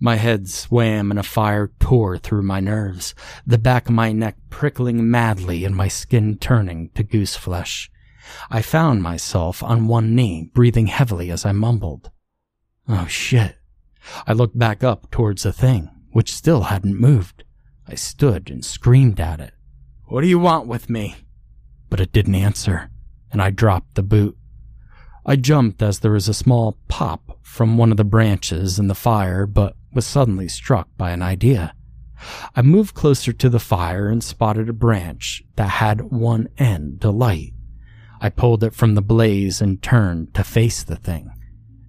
My 0.00 0.16
head 0.16 0.48
swam 0.48 1.10
and 1.10 1.20
a 1.20 1.22
fire 1.22 1.70
tore 1.78 2.16
through 2.16 2.42
my 2.42 2.60
nerves, 2.60 3.14
the 3.46 3.58
back 3.58 3.88
of 3.88 3.94
my 3.94 4.12
neck 4.12 4.36
prickling 4.48 5.10
madly 5.10 5.64
and 5.64 5.76
my 5.76 5.88
skin 5.88 6.38
turning 6.38 6.90
to 6.94 7.02
goose 7.02 7.36
flesh. 7.36 7.90
I 8.50 8.62
found 8.62 9.02
myself 9.02 9.62
on 9.62 9.88
one 9.88 10.14
knee, 10.14 10.50
breathing 10.54 10.86
heavily 10.86 11.30
as 11.30 11.44
I 11.44 11.52
mumbled. 11.52 12.10
Oh 12.88 13.06
shit. 13.06 13.56
I 14.26 14.32
looked 14.32 14.58
back 14.58 14.84
up 14.84 15.10
towards 15.10 15.42
the 15.42 15.52
thing, 15.52 15.90
which 16.12 16.34
still 16.34 16.62
hadn't 16.62 17.00
moved. 17.00 17.44
I 17.88 17.94
stood 17.94 18.50
and 18.50 18.64
screamed 18.64 19.20
at 19.20 19.40
it. 19.40 19.52
What 20.06 20.20
do 20.20 20.28
you 20.28 20.38
want 20.38 20.66
with 20.66 20.88
me? 20.88 21.16
But 21.88 22.00
it 22.00 22.12
didn't 22.12 22.34
answer 22.34 22.90
and 23.36 23.42
I 23.42 23.50
dropped 23.50 23.96
the 23.96 24.02
boot. 24.02 24.36
I 25.24 25.36
jumped 25.36 25.82
as 25.82 25.98
there 25.98 26.12
was 26.12 26.26
a 26.26 26.34
small 26.34 26.78
pop 26.88 27.38
from 27.42 27.76
one 27.76 27.90
of 27.90 27.96
the 27.96 28.04
branches 28.04 28.78
in 28.78 28.88
the 28.88 28.94
fire, 28.94 29.46
but 29.46 29.74
was 29.92 30.06
suddenly 30.06 30.48
struck 30.48 30.88
by 30.96 31.10
an 31.10 31.20
idea. 31.20 31.74
I 32.54 32.62
moved 32.62 32.94
closer 32.94 33.32
to 33.34 33.48
the 33.48 33.58
fire 33.58 34.08
and 34.08 34.24
spotted 34.24 34.68
a 34.68 34.72
branch 34.72 35.42
that 35.56 35.68
had 35.68 36.12
one 36.12 36.48
end 36.56 37.04
alight. 37.04 37.52
I 38.26 38.28
pulled 38.28 38.64
it 38.64 38.74
from 38.74 38.96
the 38.96 39.02
blaze 39.02 39.60
and 39.60 39.80
turned 39.80 40.34
to 40.34 40.42
face 40.42 40.82
the 40.82 40.96
thing. 40.96 41.30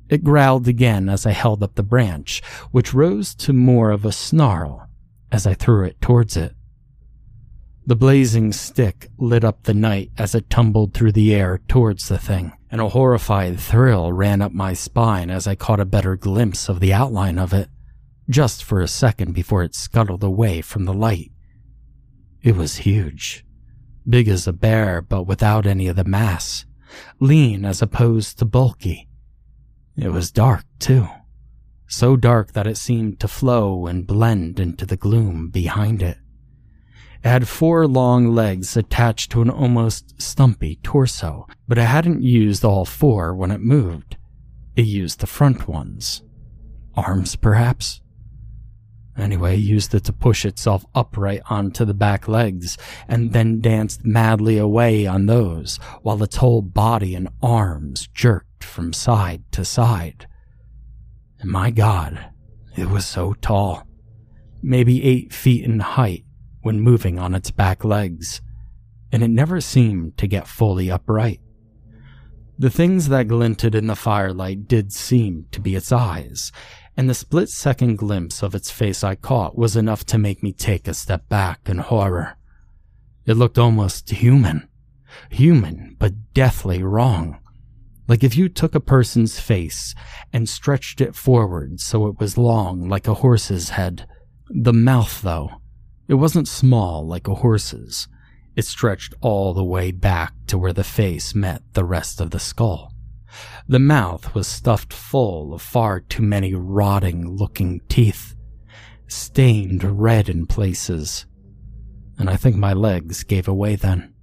It 0.08 0.24
growled 0.24 0.68
again 0.68 1.10
as 1.10 1.26
I 1.26 1.32
held 1.32 1.64
up 1.64 1.74
the 1.74 1.82
branch, 1.82 2.44
which 2.70 2.94
rose 2.94 3.34
to 3.38 3.54
more 3.54 3.90
of 3.90 4.06
a 4.06 4.12
snarl 4.12 4.88
as 5.32 5.48
I 5.48 5.56
threw 5.56 5.84
it 5.84 6.00
towards 6.00 6.38
it. 6.38 6.54
The 7.88 7.96
blazing 7.96 8.54
stick 8.54 9.10
lit 9.18 9.44
up 9.44 9.64
the 9.64 9.74
night 9.74 10.12
as 10.16 10.36
it 10.36 10.48
tumbled 10.48 10.94
through 10.94 11.14
the 11.14 11.34
air 11.34 11.60
towards 11.68 12.08
the 12.08 12.20
thing, 12.20 12.54
and 12.70 12.82
a 12.82 12.90
horrified 12.90 13.60
thrill 13.60 14.14
ran 14.14 14.44
up 14.44 14.52
my 14.52 14.74
spine 14.74 15.32
as 15.32 15.48
I 15.48 15.56
caught 15.56 15.80
a 15.80 15.86
better 15.86 16.16
glimpse 16.16 16.70
of 16.70 16.80
the 16.80 16.94
outline 16.94 17.40
of 17.40 17.52
it, 17.52 17.70
just 18.30 18.64
for 18.64 18.80
a 18.80 18.88
second 18.88 19.34
before 19.34 19.64
it 19.64 19.74
scuttled 19.74 20.24
away 20.24 20.62
from 20.62 20.86
the 20.86 20.94
light. 20.94 21.32
It 22.44 22.56
was 22.56 22.86
huge, 22.86 23.44
big 24.08 24.28
as 24.28 24.48
a 24.48 24.54
bear, 24.54 25.02
but 25.02 25.24
without 25.24 25.66
any 25.66 25.88
of 25.88 25.96
the 25.96 26.04
mass, 26.04 26.66
lean 27.20 27.66
as 27.66 27.82
opposed 27.82 28.40
to 28.40 28.46
bulky. 28.46 29.08
It 29.98 30.10
was 30.10 30.32
dark, 30.32 30.64
too. 30.80 31.08
So 31.88 32.16
dark 32.16 32.54
that 32.54 32.68
it 32.68 32.78
seemed 32.78 33.20
to 33.22 33.28
flow 33.28 33.88
and 33.88 34.06
blend 34.06 34.60
into 34.60 34.86
the 34.86 34.98
gloom 34.98 35.50
behind 35.50 36.02
it. 36.02 36.18
It 37.24 37.30
had 37.30 37.48
four 37.48 37.88
long 37.88 38.34
legs 38.34 38.78
attached 38.78 39.32
to 39.32 39.42
an 39.42 39.50
almost 39.50 40.22
stumpy 40.22 40.80
torso, 40.84 41.48
but 41.68 41.78
it 41.78 41.86
hadn't 41.86 42.22
used 42.22 42.64
all 42.64 42.86
four 42.86 43.34
when 43.34 43.52
it 43.52 43.62
moved. 43.62 44.18
It 44.76 44.86
used 44.86 45.20
the 45.20 45.28
front 45.28 45.68
ones. 45.68 46.22
Arms, 46.96 47.36
perhaps? 47.36 48.02
Anyway, 49.18 49.56
it 49.56 49.62
used 49.62 49.96
it 49.96 50.04
to 50.04 50.14
push 50.14 50.46
itself 50.46 50.86
upright 50.94 51.42
onto 51.50 51.84
the 51.84 51.94
back 51.94 52.28
legs, 52.28 52.78
and 53.08 53.34
then 53.34 53.60
danced 53.60 54.06
madly 54.06 54.58
away 54.58 55.08
on 55.08 55.26
those, 55.26 55.78
while 56.04 56.22
its 56.22 56.36
whole 56.36 56.62
body 56.62 57.16
and 57.16 57.30
arms 57.42 58.08
jerked 58.14 58.64
from 58.64 58.94
side 58.94 59.44
to 59.52 59.66
side. 59.66 60.28
And 61.40 61.50
my 61.50 61.72
god, 61.72 62.30
it 62.76 62.90
was 62.90 63.06
so 63.08 63.34
tall. 63.34 63.88
Maybe 64.62 65.04
eight 65.04 65.34
feet 65.34 65.64
in 65.66 65.80
height, 65.80 66.26
when 66.62 66.80
moving 66.80 67.18
on 67.18 67.34
its 67.34 67.50
back 67.50 67.84
legs, 67.84 68.42
and 69.12 69.24
it 69.24 69.30
never 69.30 69.62
seemed 69.62 70.18
to 70.18 70.28
get 70.28 70.48
fully 70.48 70.92
upright. 70.92 71.40
The 72.60 72.70
things 72.70 73.10
that 73.10 73.28
glinted 73.28 73.74
in 73.76 73.88
the 73.88 73.96
firelight 73.96 74.68
did 74.68 74.92
seem 74.92 75.46
to 75.52 75.62
be 75.62 75.76
its 75.76 75.92
eyes, 75.92 76.52
and 76.98 77.08
the 77.08 77.14
split 77.14 77.48
second 77.48 77.98
glimpse 77.98 78.42
of 78.42 78.56
its 78.56 78.72
face 78.72 79.04
I 79.04 79.14
caught 79.14 79.56
was 79.56 79.76
enough 79.76 80.04
to 80.06 80.18
make 80.18 80.42
me 80.42 80.52
take 80.52 80.88
a 80.88 80.96
step 80.96 81.30
back 81.30 81.70
in 81.70 81.78
horror. 81.78 82.36
It 83.28 83.38
looked 83.38 83.60
almost 83.60 84.10
human. 84.10 84.68
Human, 85.30 85.96
but 86.00 86.34
deathly 86.34 86.82
wrong. 86.82 87.40
Like 88.08 88.24
if 88.24 88.36
you 88.36 88.50
took 88.50 88.74
a 88.74 88.80
person's 88.80 89.40
face 89.40 89.94
and 90.34 90.50
stretched 90.50 91.00
it 91.00 91.14
forward 91.14 91.80
so 91.80 92.08
it 92.08 92.20
was 92.20 92.38
long 92.38 92.90
like 92.90 93.08
a 93.08 93.16
horse's 93.16 93.70
head. 93.70 94.08
The 94.50 94.74
mouth, 94.74 95.22
though, 95.22 95.52
it 96.08 96.16
wasn't 96.16 96.48
small 96.48 97.06
like 97.06 97.28
a 97.28 97.36
horse's. 97.36 98.08
It 98.56 98.66
stretched 98.66 99.14
all 99.22 99.54
the 99.54 99.64
way 99.64 99.92
back 99.92 100.34
to 100.48 100.58
where 100.58 100.74
the 100.74 100.84
face 100.84 101.36
met 101.36 101.62
the 101.74 101.84
rest 101.84 102.20
of 102.20 102.32
the 102.32 102.40
skull. 102.40 102.94
The 103.70 103.80
mouth 103.80 104.34
was 104.34 104.48
stuffed 104.48 104.94
full 104.94 105.54
of 105.54 105.62
far 105.62 106.00
too 106.00 106.24
many 106.24 106.54
rotting 106.54 107.30
looking 107.30 107.82
teeth, 107.90 108.34
stained 109.08 109.84
red 109.84 110.30
in 110.30 110.46
places, 110.46 111.26
and 112.18 112.30
I 112.30 112.38
think 112.38 112.56
my 112.56 112.72
legs 112.72 113.24
gave 113.24 113.48
away 113.48 113.76
then. 113.76 114.14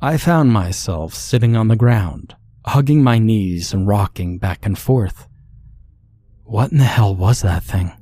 I 0.00 0.16
found 0.16 0.52
myself 0.52 1.12
sitting 1.12 1.56
on 1.56 1.66
the 1.66 1.76
ground, 1.76 2.36
hugging 2.64 3.02
my 3.02 3.18
knees 3.18 3.74
and 3.74 3.88
rocking 3.88 4.38
back 4.38 4.64
and 4.64 4.78
forth. 4.78 5.26
What 6.44 6.70
in 6.70 6.78
the 6.78 6.84
hell 6.84 7.16
was 7.16 7.42
that 7.42 7.64
thing? 7.64 7.92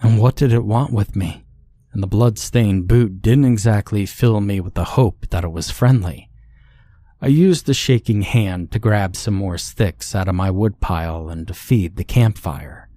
And 0.00 0.20
what 0.20 0.36
did 0.36 0.52
it 0.52 0.64
want 0.64 0.92
with 0.92 1.16
me? 1.16 1.44
And 1.92 2.02
the 2.02 2.08
blood-stained 2.08 2.86
boot 2.86 3.20
didn't 3.20 3.46
exactly 3.46 4.06
fill 4.06 4.40
me 4.40 4.60
with 4.60 4.74
the 4.74 4.84
hope 4.84 5.26
that 5.30 5.44
it 5.44 5.52
was 5.52 5.70
friendly. 5.70 6.30
I 7.24 7.28
used 7.28 7.64
the 7.64 7.72
shaking 7.72 8.20
hand 8.20 8.70
to 8.72 8.78
grab 8.78 9.16
some 9.16 9.32
more 9.32 9.56
sticks 9.56 10.14
out 10.14 10.28
of 10.28 10.34
my 10.34 10.50
woodpile 10.50 11.30
and 11.30 11.48
to 11.48 11.54
feed 11.54 11.96
the 11.96 12.04
campfire. 12.04 12.90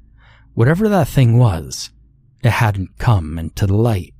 Whatever 0.53 0.89
that 0.89 1.07
thing 1.07 1.37
was, 1.37 1.91
it 2.43 2.49
hadn't 2.49 2.97
come 2.97 3.39
into 3.39 3.65
the 3.65 3.77
light, 3.77 4.13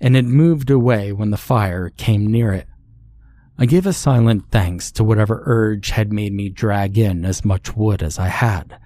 and 0.00 0.16
it 0.16 0.24
moved 0.24 0.70
away 0.70 1.12
when 1.12 1.30
the 1.30 1.36
fire 1.36 1.90
came 1.90 2.26
near 2.26 2.54
it. 2.54 2.68
I 3.58 3.66
gave 3.66 3.84
a 3.84 3.92
silent 3.92 4.44
thanks 4.50 4.90
to 4.92 5.04
whatever 5.04 5.42
urge 5.44 5.90
had 5.90 6.10
made 6.10 6.32
me 6.32 6.48
drag 6.48 6.96
in 6.96 7.26
as 7.26 7.44
much 7.44 7.76
wood 7.76 8.02
as 8.02 8.18
I 8.18 8.28
had. 8.28 8.80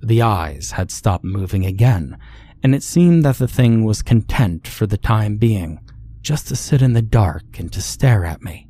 The 0.00 0.22
eyes 0.22 0.70
had 0.70 0.92
stopped 0.92 1.24
moving 1.24 1.66
again, 1.66 2.18
and 2.62 2.72
it 2.72 2.84
seemed 2.84 3.24
that 3.24 3.38
the 3.38 3.48
thing 3.48 3.84
was 3.84 4.00
content 4.00 4.68
for 4.68 4.86
the 4.86 4.96
time 4.96 5.38
being, 5.38 5.80
just 6.22 6.46
to 6.46 6.54
sit 6.54 6.82
in 6.82 6.92
the 6.92 7.02
dark 7.02 7.58
and 7.58 7.72
to 7.72 7.82
stare 7.82 8.24
at 8.24 8.42
me. 8.42 8.68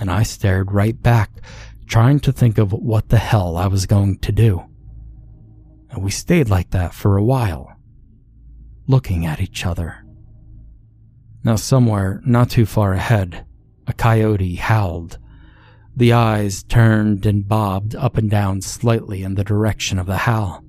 And 0.00 0.10
I 0.10 0.24
stared 0.24 0.72
right 0.72 1.00
back, 1.00 1.30
trying 1.86 2.20
to 2.20 2.32
think 2.32 2.58
of 2.58 2.72
what 2.72 3.10
the 3.10 3.18
hell 3.18 3.56
I 3.56 3.66
was 3.66 3.86
going 3.86 4.18
to 4.20 4.32
do. 4.32 4.64
And 5.90 6.02
we 6.02 6.10
stayed 6.10 6.48
like 6.48 6.70
that 6.70 6.94
for 6.94 7.16
a 7.16 7.24
while, 7.24 7.76
looking 8.86 9.26
at 9.26 9.40
each 9.40 9.66
other. 9.66 10.04
Now, 11.44 11.56
somewhere 11.56 12.20
not 12.24 12.50
too 12.50 12.66
far 12.66 12.94
ahead, 12.94 13.44
a 13.86 13.92
coyote 13.92 14.56
howled. 14.56 15.18
The 15.96 16.12
eyes 16.12 16.62
turned 16.62 17.26
and 17.26 17.46
bobbed 17.46 17.94
up 17.94 18.16
and 18.16 18.30
down 18.30 18.62
slightly 18.62 19.22
in 19.22 19.34
the 19.34 19.44
direction 19.44 19.98
of 19.98 20.06
the 20.06 20.18
howl. 20.18 20.64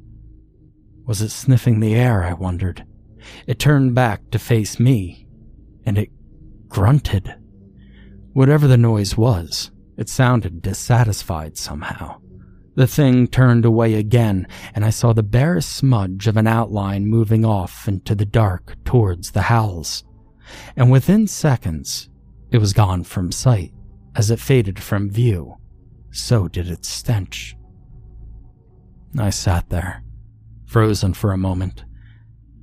Was 1.05 1.21
it 1.21 1.29
sniffing 1.29 1.79
the 1.79 1.95
air, 1.95 2.23
I 2.23 2.33
wondered? 2.33 2.85
It 3.47 3.59
turned 3.59 3.95
back 3.95 4.29
to 4.31 4.39
face 4.39 4.79
me, 4.79 5.27
and 5.85 5.97
it 5.97 6.09
grunted. 6.67 7.35
Whatever 8.33 8.67
the 8.67 8.77
noise 8.77 9.17
was, 9.17 9.71
it 9.97 10.09
sounded 10.09 10.61
dissatisfied 10.61 11.57
somehow. 11.57 12.21
The 12.75 12.87
thing 12.87 13.27
turned 13.27 13.65
away 13.65 13.95
again, 13.95 14.47
and 14.73 14.85
I 14.85 14.89
saw 14.89 15.11
the 15.11 15.23
barest 15.23 15.73
smudge 15.73 16.27
of 16.27 16.37
an 16.37 16.47
outline 16.47 17.05
moving 17.05 17.43
off 17.43 17.87
into 17.87 18.15
the 18.15 18.25
dark 18.25 18.75
towards 18.85 19.31
the 19.31 19.43
howls. 19.43 20.05
And 20.77 20.89
within 20.89 21.27
seconds, 21.27 22.09
it 22.51 22.59
was 22.59 22.73
gone 22.73 23.03
from 23.03 23.31
sight. 23.31 23.73
As 24.15 24.29
it 24.29 24.39
faded 24.39 24.77
from 24.77 25.09
view, 25.09 25.55
so 26.11 26.49
did 26.49 26.69
its 26.69 26.89
stench. 26.89 27.55
I 29.17 29.29
sat 29.29 29.69
there, 29.69 30.03
frozen 30.65 31.13
for 31.13 31.31
a 31.31 31.37
moment, 31.37 31.85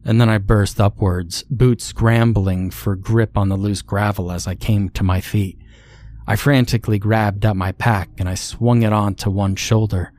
and 0.08 0.18
then 0.18 0.30
I 0.30 0.38
burst 0.38 0.80
upwards, 0.80 1.42
boots 1.50 1.84
scrambling 1.84 2.70
for 2.70 2.96
grip 2.96 3.36
on 3.36 3.50
the 3.50 3.58
loose 3.58 3.82
gravel 3.82 4.32
as 4.32 4.46
I 4.46 4.54
came 4.54 4.88
to 4.90 5.04
my 5.04 5.20
feet. 5.20 5.58
I 6.26 6.34
frantically 6.34 6.98
grabbed 6.98 7.44
at 7.44 7.56
my 7.56 7.72
pack 7.72 8.08
and 8.16 8.26
I 8.26 8.34
swung 8.34 8.82
it 8.82 8.92
onto 8.94 9.28
one 9.28 9.54
shoulder, 9.54 10.14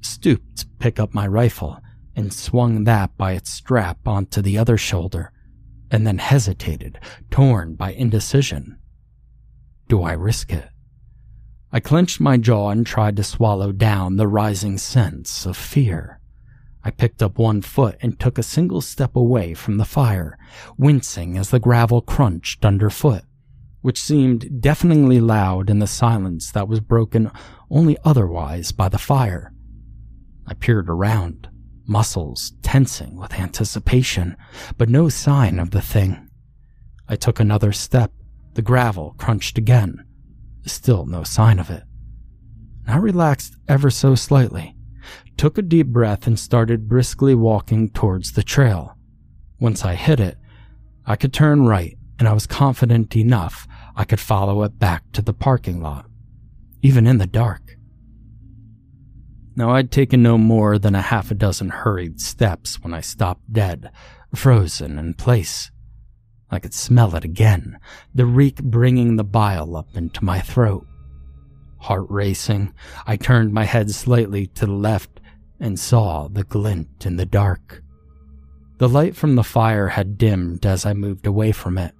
stooped 0.00 0.56
to 0.60 0.66
pick 0.78 0.98
up 0.98 1.12
my 1.12 1.26
rifle, 1.26 1.78
and 2.16 2.32
swung 2.32 2.84
that 2.84 3.18
by 3.18 3.32
its 3.32 3.50
strap 3.50 4.08
onto 4.08 4.40
the 4.40 4.56
other 4.56 4.78
shoulder, 4.78 5.30
and 5.90 6.06
then 6.06 6.16
hesitated, 6.16 6.98
torn 7.30 7.74
by 7.74 7.92
indecision. 7.92 8.78
Do 9.88 10.02
I 10.04 10.12
risk 10.12 10.54
it? 10.54 10.70
I 11.70 11.80
clenched 11.80 12.18
my 12.18 12.38
jaw 12.38 12.70
and 12.70 12.86
tried 12.86 13.16
to 13.16 13.22
swallow 13.22 13.72
down 13.72 14.16
the 14.16 14.26
rising 14.26 14.78
sense 14.78 15.44
of 15.44 15.54
fear. 15.54 16.18
I 16.84 16.90
picked 16.90 17.22
up 17.22 17.38
one 17.38 17.62
foot 17.62 17.96
and 18.02 18.20
took 18.20 18.36
a 18.36 18.42
single 18.42 18.82
step 18.82 19.16
away 19.16 19.54
from 19.54 19.78
the 19.78 19.86
fire, 19.86 20.38
wincing 20.76 21.38
as 21.38 21.48
the 21.48 21.58
gravel 21.58 22.02
crunched 22.02 22.64
underfoot, 22.64 23.22
which 23.80 24.00
seemed 24.00 24.60
deafeningly 24.60 25.18
loud 25.18 25.70
in 25.70 25.78
the 25.78 25.86
silence 25.86 26.50
that 26.52 26.68
was 26.68 26.80
broken 26.80 27.30
only 27.70 27.96
otherwise 28.04 28.70
by 28.70 28.90
the 28.90 28.98
fire. 28.98 29.54
I 30.46 30.52
peered 30.52 30.90
around, 30.90 31.48
muscles 31.86 32.52
tensing 32.62 33.16
with 33.16 33.32
anticipation, 33.32 34.36
but 34.76 34.90
no 34.90 35.08
sign 35.08 35.58
of 35.58 35.70
the 35.70 35.80
thing. 35.80 36.28
I 37.08 37.16
took 37.16 37.40
another 37.40 37.72
step 37.72 38.12
the 38.52 38.62
gravel 38.62 39.14
crunched 39.18 39.58
again. 39.58 40.04
Still 40.66 41.06
no 41.06 41.24
sign 41.24 41.58
of 41.58 41.70
it. 41.70 41.82
I 42.86 42.96
relaxed 42.98 43.56
ever 43.68 43.90
so 43.90 44.14
slightly, 44.14 44.73
took 45.36 45.58
a 45.58 45.62
deep 45.62 45.88
breath, 45.88 46.26
and 46.26 46.38
started 46.38 46.88
briskly 46.88 47.34
walking 47.34 47.90
towards 47.90 48.32
the 48.32 48.42
trail. 48.42 48.96
Once 49.58 49.84
I 49.84 49.94
hit 49.94 50.20
it, 50.20 50.36
I 51.06 51.16
could 51.16 51.32
turn 51.32 51.66
right, 51.66 51.96
and 52.18 52.28
I 52.28 52.32
was 52.32 52.46
confident 52.46 53.16
enough 53.16 53.66
I 53.96 54.04
could 54.04 54.20
follow 54.20 54.62
it 54.62 54.78
back 54.78 55.12
to 55.12 55.22
the 55.22 55.32
parking 55.32 55.80
lot, 55.80 56.06
even 56.82 57.06
in 57.06 57.18
the 57.18 57.26
dark. 57.26 57.76
Now, 59.56 59.70
I'd 59.70 59.92
taken 59.92 60.22
no 60.22 60.36
more 60.36 60.78
than 60.78 60.96
a 60.96 61.02
half 61.02 61.30
a 61.30 61.34
dozen 61.34 61.68
hurried 61.68 62.20
steps 62.20 62.82
when 62.82 62.92
I 62.92 63.00
stopped 63.00 63.52
dead, 63.52 63.92
frozen 64.34 64.98
in 64.98 65.14
place. 65.14 65.70
I 66.50 66.58
could 66.58 66.74
smell 66.74 67.14
it 67.14 67.24
again, 67.24 67.78
the 68.12 68.26
reek 68.26 68.62
bringing 68.62 69.14
the 69.14 69.24
bile 69.24 69.76
up 69.76 69.96
into 69.96 70.24
my 70.24 70.40
throat. 70.40 70.86
Heart 71.78 72.06
racing, 72.08 72.74
I 73.06 73.16
turned 73.16 73.52
my 73.52 73.64
head 73.64 73.90
slightly 73.90 74.46
to 74.48 74.66
the 74.66 74.72
left 74.72 75.20
and 75.60 75.78
saw 75.78 76.28
the 76.28 76.44
glint 76.44 77.06
in 77.06 77.16
the 77.16 77.26
dark. 77.26 77.82
The 78.78 78.88
light 78.88 79.14
from 79.14 79.36
the 79.36 79.44
fire 79.44 79.88
had 79.88 80.18
dimmed 80.18 80.66
as 80.66 80.84
I 80.84 80.94
moved 80.94 81.26
away 81.26 81.52
from 81.52 81.78
it, 81.78 81.94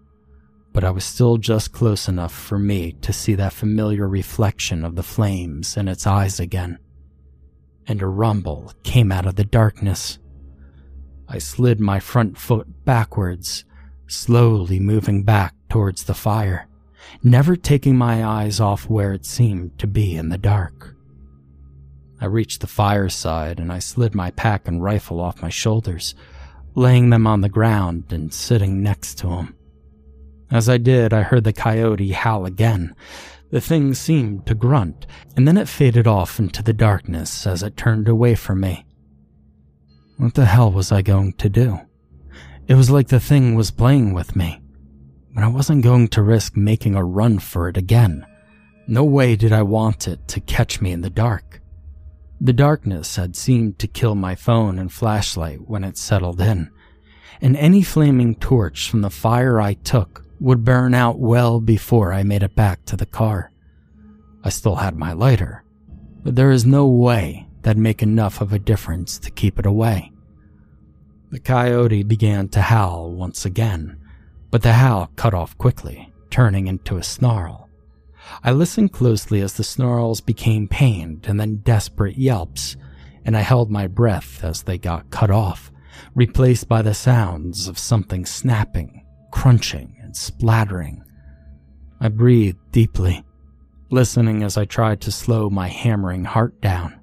but 0.73 0.85
I 0.85 0.91
was 0.91 1.05
still 1.05 1.37
just 1.37 1.73
close 1.73 2.09
enough 2.09 2.35
for 2.35 2.59
me 2.59 2.93
to 3.03 3.13
see 3.13 3.35
that 3.37 3.53
familiar 3.53 4.09
reflection 4.09 4.85
of 4.85 4.97
the 4.97 5.03
flames 5.03 5.77
in 5.77 5.87
its 5.87 6.07
eyes 6.07 6.41
again. 6.41 6.79
And 7.87 8.03
a 8.03 8.07
rumble 8.07 8.73
came 8.83 9.13
out 9.13 9.27
of 9.27 9.37
the 9.37 9.45
darkness. 9.45 10.19
I 11.29 11.39
slid 11.39 11.81
my 11.81 12.01
front 12.01 12.37
foot 12.37 12.85
backwards 12.85 13.65
slowly 14.07 14.81
moving 14.81 15.23
back 15.23 15.55
towards 15.69 16.05
the 16.05 16.15
fire, 16.15 16.69
never 17.23 17.57
taking 17.57 17.97
my 17.97 18.25
eyes 18.25 18.61
off 18.61 18.89
where 18.89 19.13
it 19.13 19.25
seemed 19.25 19.79
to 19.79 19.87
be 19.87 20.17
in 20.17 20.29
the 20.29 20.39
dark. 20.39 20.97
I 22.21 22.27
reached 22.27 22.61
the 22.61 22.67
fireside 22.67 23.59
and 23.59 23.73
I 23.73 23.79
slid 23.79 24.15
my 24.15 24.31
pack 24.31 24.69
and 24.69 24.83
rifle 24.83 25.21
off 25.21 25.43
my 25.43 25.49
shoulders, 25.49 26.15
laying 26.75 27.11
them 27.11 27.27
on 27.27 27.41
the 27.41 27.49
ground 27.49 28.13
and 28.13 28.33
sitting 28.33 28.83
next 28.83 29.19
to 29.19 29.29
him. 29.29 29.57
As 30.51 30.69
I 30.69 30.79
did, 30.79 31.13
I 31.13 31.23
heard 31.23 31.45
the 31.45 31.53
coyote 31.53 32.13
howl 32.13 32.47
again. 32.47 32.95
The 33.51 33.61
thing 33.61 33.95
seemed 33.95 34.47
to 34.47 34.55
grunt, 34.55 35.07
and 35.37 35.47
then 35.47 35.57
it 35.57 35.69
faded 35.69 36.07
off 36.07 36.39
into 36.39 36.63
the 36.63 36.73
darkness 36.73 37.47
as 37.47 37.63
it 37.63 37.77
turned 37.77 38.09
away 38.09 38.35
from 38.35 38.61
me. 38.61 38.85
What 40.17 40.35
the 40.35 40.45
hell 40.45 40.71
was 40.71 40.93
I 40.93 41.03
going 41.03 41.33
to 41.35 41.49
do? 41.49 41.81
It 42.67 42.75
was 42.75 42.91
like 42.91 43.09
the 43.09 43.21
thing 43.21 43.55
was 43.55 43.71
playing 43.71 44.15
with 44.15 44.37
me, 44.37 44.61
but 45.35 45.45
I 45.45 45.49
wasn't 45.49 45.83
going 45.83 46.09
to 46.09 46.23
risk 46.23 46.57
making 46.57 46.95
a 46.95 47.05
run 47.05 47.39
for 47.39 47.69
it 47.69 47.77
again. 47.77 48.25
No 48.87 49.05
way 49.05 49.37
did 49.37 49.53
I 49.53 49.63
want 49.63 50.09
it 50.09 50.27
to 50.29 50.41
catch 50.41 50.81
me 50.81 50.93
in 50.93 51.01
the 51.01 51.11
dark. 51.11 51.61
The 52.41 52.53
darkness 52.53 53.17
had 53.17 53.37
seemed 53.37 53.79
to 53.79 53.87
kill 53.87 54.15
my 54.15 54.35
phone 54.35 54.79
and 54.79 54.93
flashlight 54.93 55.69
when 55.69 55.85
it 55.85 55.97
settled 55.97 56.41
in, 56.41 56.71
and 57.41 57.57
any 57.57 57.83
flaming 57.83 58.35
torch 58.35 58.91
from 58.91 59.03
the 59.03 59.11
fire 59.11 59.61
I 59.61 59.75
took 59.75 60.25
would 60.41 60.65
burn 60.65 60.95
out 60.95 61.19
well 61.19 61.61
before 61.61 62.13
I 62.13 62.23
made 62.23 62.43
it 62.43 62.55
back 62.55 62.85
to 62.87 62.97
the 62.97 63.07
car. 63.07 63.51
I 64.43 64.51
still 64.51 64.77
had 64.77 64.97
my 64.97 65.13
lighter, 65.13 65.65
but 66.23 66.37
there 66.37 66.51
is 66.51 66.67
no 66.67 66.87
way 66.87 67.47
that'd 67.63 67.79
make 67.79 68.03
enough 68.03 68.41
of 68.41 68.53
a 68.53 68.59
difference 68.59 69.19
to 69.21 69.31
keep 69.31 69.59
it 69.59 69.67
away. 69.67 70.13
The 71.31 71.41
coyote 71.41 72.03
began 72.03 72.49
to 72.51 72.61
howl 72.61 73.11
once 73.13 73.45
again, 73.45 73.99
but 74.51 74.63
the 74.63 74.75
howl 74.75 75.11
cut 75.17 75.35
off 75.35 75.57
quickly, 75.57 76.13
turning 76.31 76.67
into 76.67 76.97
a 76.97 77.03
snarl. 77.03 77.64
I 78.43 78.53
listened 78.53 78.93
closely 78.93 79.41
as 79.41 79.55
the 79.55 79.65
snarls 79.65 80.21
became 80.21 80.69
pained 80.69 81.27
and 81.29 81.39
then 81.39 81.57
desperate 81.57 82.17
yelps, 82.17 82.77
and 83.25 83.37
I 83.37 83.41
held 83.41 83.71
my 83.71 83.87
breath 83.87 84.43
as 84.45 84.63
they 84.63 84.79
got 84.79 85.11
cut 85.11 85.31
off, 85.31 85.73
replaced 86.15 86.69
by 86.69 86.83
the 86.83 86.95
sounds 86.95 87.69
of 87.69 87.79
something 87.79 88.27
snapping, 88.27 89.05
crunching, 89.31 89.97
and 90.03 90.17
splattering, 90.17 91.05
I 92.01 92.09
breathed 92.09 92.59
deeply, 92.71 93.25
listening 93.91 94.43
as 94.43 94.59
I 94.59 94.65
tried 94.65 95.01
to 95.03 95.13
slow 95.13 95.49
my 95.49 95.69
hammering 95.69 96.25
heart 96.25 96.61
down. 96.61 97.01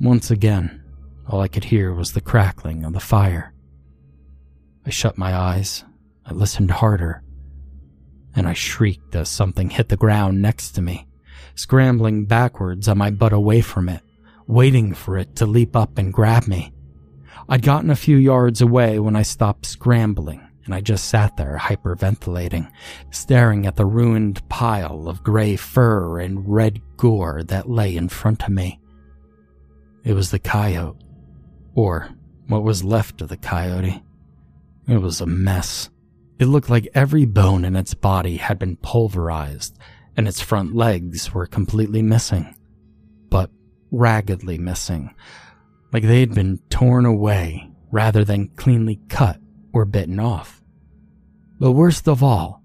Once 0.00 0.30
again, 0.30 0.82
all 1.28 1.40
I 1.40 1.48
could 1.48 1.64
hear 1.64 1.92
was 1.92 2.12
the 2.12 2.20
crackling 2.20 2.84
of 2.84 2.94
the 2.94 3.00
fire. 3.00 3.52
I 4.86 4.90
shut 4.90 5.18
my 5.18 5.34
eyes, 5.34 5.84
I 6.24 6.32
listened 6.32 6.70
harder, 6.70 7.22
and 8.38 8.46
I 8.46 8.52
shrieked 8.52 9.16
as 9.16 9.28
something 9.28 9.68
hit 9.68 9.88
the 9.88 9.96
ground 9.96 10.40
next 10.40 10.70
to 10.72 10.80
me, 10.80 11.08
scrambling 11.56 12.24
backwards 12.24 12.86
on 12.86 12.96
my 12.96 13.10
butt 13.10 13.32
away 13.32 13.60
from 13.60 13.88
it, 13.88 14.00
waiting 14.46 14.94
for 14.94 15.18
it 15.18 15.34
to 15.36 15.46
leap 15.46 15.74
up 15.74 15.98
and 15.98 16.14
grab 16.14 16.46
me. 16.46 16.72
I'd 17.48 17.62
gotten 17.62 17.90
a 17.90 17.96
few 17.96 18.16
yards 18.16 18.60
away 18.60 19.00
when 19.00 19.16
I 19.16 19.22
stopped 19.22 19.66
scrambling, 19.66 20.40
and 20.64 20.72
I 20.72 20.80
just 20.80 21.08
sat 21.08 21.36
there 21.36 21.58
hyperventilating, 21.60 22.70
staring 23.10 23.66
at 23.66 23.74
the 23.74 23.86
ruined 23.86 24.48
pile 24.48 25.08
of 25.08 25.24
gray 25.24 25.56
fur 25.56 26.20
and 26.20 26.48
red 26.48 26.80
gore 26.96 27.42
that 27.42 27.68
lay 27.68 27.96
in 27.96 28.08
front 28.08 28.44
of 28.44 28.50
me. 28.50 28.78
It 30.04 30.12
was 30.12 30.30
the 30.30 30.38
coyote, 30.38 31.02
or 31.74 32.08
what 32.46 32.62
was 32.62 32.84
left 32.84 33.20
of 33.20 33.30
the 33.30 33.36
coyote. 33.36 34.00
It 34.86 34.98
was 34.98 35.20
a 35.20 35.26
mess. 35.26 35.90
It 36.38 36.46
looked 36.46 36.70
like 36.70 36.88
every 36.94 37.24
bone 37.24 37.64
in 37.64 37.74
its 37.74 37.94
body 37.94 38.36
had 38.36 38.58
been 38.58 38.76
pulverized, 38.76 39.76
and 40.16 40.28
its 40.28 40.40
front 40.40 40.74
legs 40.74 41.34
were 41.34 41.46
completely 41.46 42.00
missing. 42.00 42.54
But 43.28 43.50
raggedly 43.90 44.56
missing, 44.56 45.14
like 45.92 46.04
they 46.04 46.20
had 46.20 46.34
been 46.34 46.58
torn 46.70 47.06
away 47.06 47.70
rather 47.90 48.24
than 48.24 48.48
cleanly 48.56 49.00
cut 49.08 49.40
or 49.72 49.84
bitten 49.84 50.20
off. 50.20 50.62
But 51.58 51.72
worst 51.72 52.06
of 52.06 52.22
all, 52.22 52.62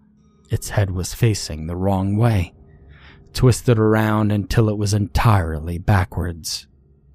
its 0.51 0.69
head 0.69 0.91
was 0.91 1.15
facing 1.15 1.65
the 1.65 1.75
wrong 1.75 2.15
way, 2.15 2.53
twisted 3.33 3.79
around 3.79 4.31
until 4.31 4.69
it 4.69 4.77
was 4.77 4.93
entirely 4.93 5.79
backwards. 5.79 6.67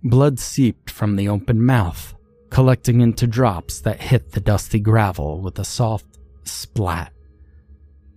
Blood 0.02 0.40
seeped 0.40 0.90
from 0.90 1.14
the 1.14 1.28
open 1.28 1.64
mouth, 1.64 2.14
collecting 2.50 3.00
into 3.00 3.28
drops 3.28 3.80
that 3.82 4.00
hit 4.00 4.32
the 4.32 4.40
dusty 4.40 4.80
gravel 4.80 5.40
with 5.40 5.56
a 5.60 5.64
soft 5.64 6.17
splat. 6.50 7.12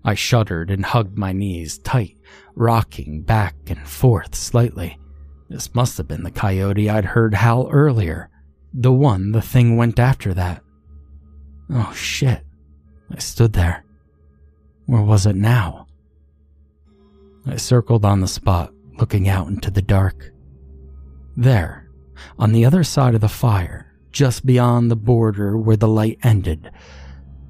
I 0.04 0.15
shuddered 0.15 0.72
and 0.72 0.86
hugged 0.86 1.17
my 1.17 1.32
knees 1.32 1.78
tight, 1.78 2.17
rocking 2.56 3.22
back 3.22 3.56
and 3.67 3.88
forth 3.88 4.36
slightly. 4.36 4.98
This 5.50 5.76
must 5.76 5.98
have 5.98 6.08
been 6.08 6.24
the 6.24 6.32
coyote 6.32 6.89
I'd 6.89 7.06
heard 7.06 7.34
howl 7.34 7.70
earlier, 7.70 8.30
the 8.74 8.91
one 8.91 9.32
the 9.32 9.41
thing 9.41 9.78
went 9.78 10.00
after 10.00 10.34
that. 10.34 10.63
Oh 11.70 11.94
shit. 11.94 12.44
I 13.12 13.20
stood 13.20 13.54
there. 13.54 13.84
Where 14.86 15.02
was 15.02 15.26
it 15.26 15.36
now? 15.36 15.88
I 17.46 17.58
circled 17.58 18.06
on 18.06 18.22
the 18.22 18.28
spot, 18.28 18.74
looking 18.98 19.28
out 19.28 19.48
into 19.48 19.72
the 19.72 19.82
dark. 19.82 20.32
There, 21.36 21.89
on 22.38 22.52
the 22.52 22.65
other 22.65 22.84
side 22.84 23.15
of 23.15 23.22
the 23.22 23.30
fire, 23.30 23.94
just 24.12 24.46
beyond 24.46 24.89
the 24.89 24.96
border 24.96 25.58
where 25.58 25.78
the 25.78 25.88
light 25.88 26.20
ended, 26.24 26.72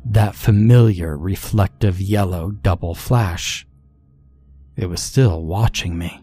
that 0.06 0.36
familiar 0.36 1.18
reflective 1.18 2.02
yellow 2.02 2.52
double 2.52 2.96
flash. 2.96 3.68
It 4.76 4.88
was 4.88 5.02
still 5.02 5.44
watching 5.44 5.98
me. 5.98 6.22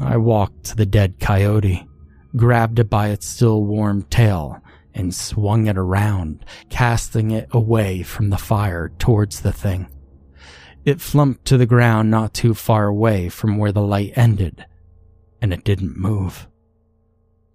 I 0.00 0.16
walked 0.16 0.64
to 0.64 0.76
the 0.76 0.86
dead 0.86 1.18
coyote, 1.20 1.86
grabbed 2.34 2.78
it 2.78 2.90
by 2.90 3.08
its 3.08 3.26
still 3.26 3.62
warm 3.64 4.02
tail, 4.02 4.60
and 4.94 5.14
swung 5.14 5.66
it 5.66 5.76
around, 5.76 6.44
casting 6.70 7.30
it 7.30 7.48
away 7.52 8.02
from 8.02 8.30
the 8.30 8.38
fire 8.38 8.90
towards 8.98 9.40
the 9.40 9.52
thing. 9.52 9.88
It 10.84 11.00
flumped 11.00 11.44
to 11.46 11.58
the 11.58 11.66
ground 11.66 12.10
not 12.10 12.32
too 12.32 12.54
far 12.54 12.86
away 12.86 13.28
from 13.28 13.58
where 13.58 13.72
the 13.72 13.82
light 13.82 14.12
ended, 14.16 14.64
and 15.40 15.52
it 15.52 15.64
didn't 15.64 15.98
move. 15.98 16.48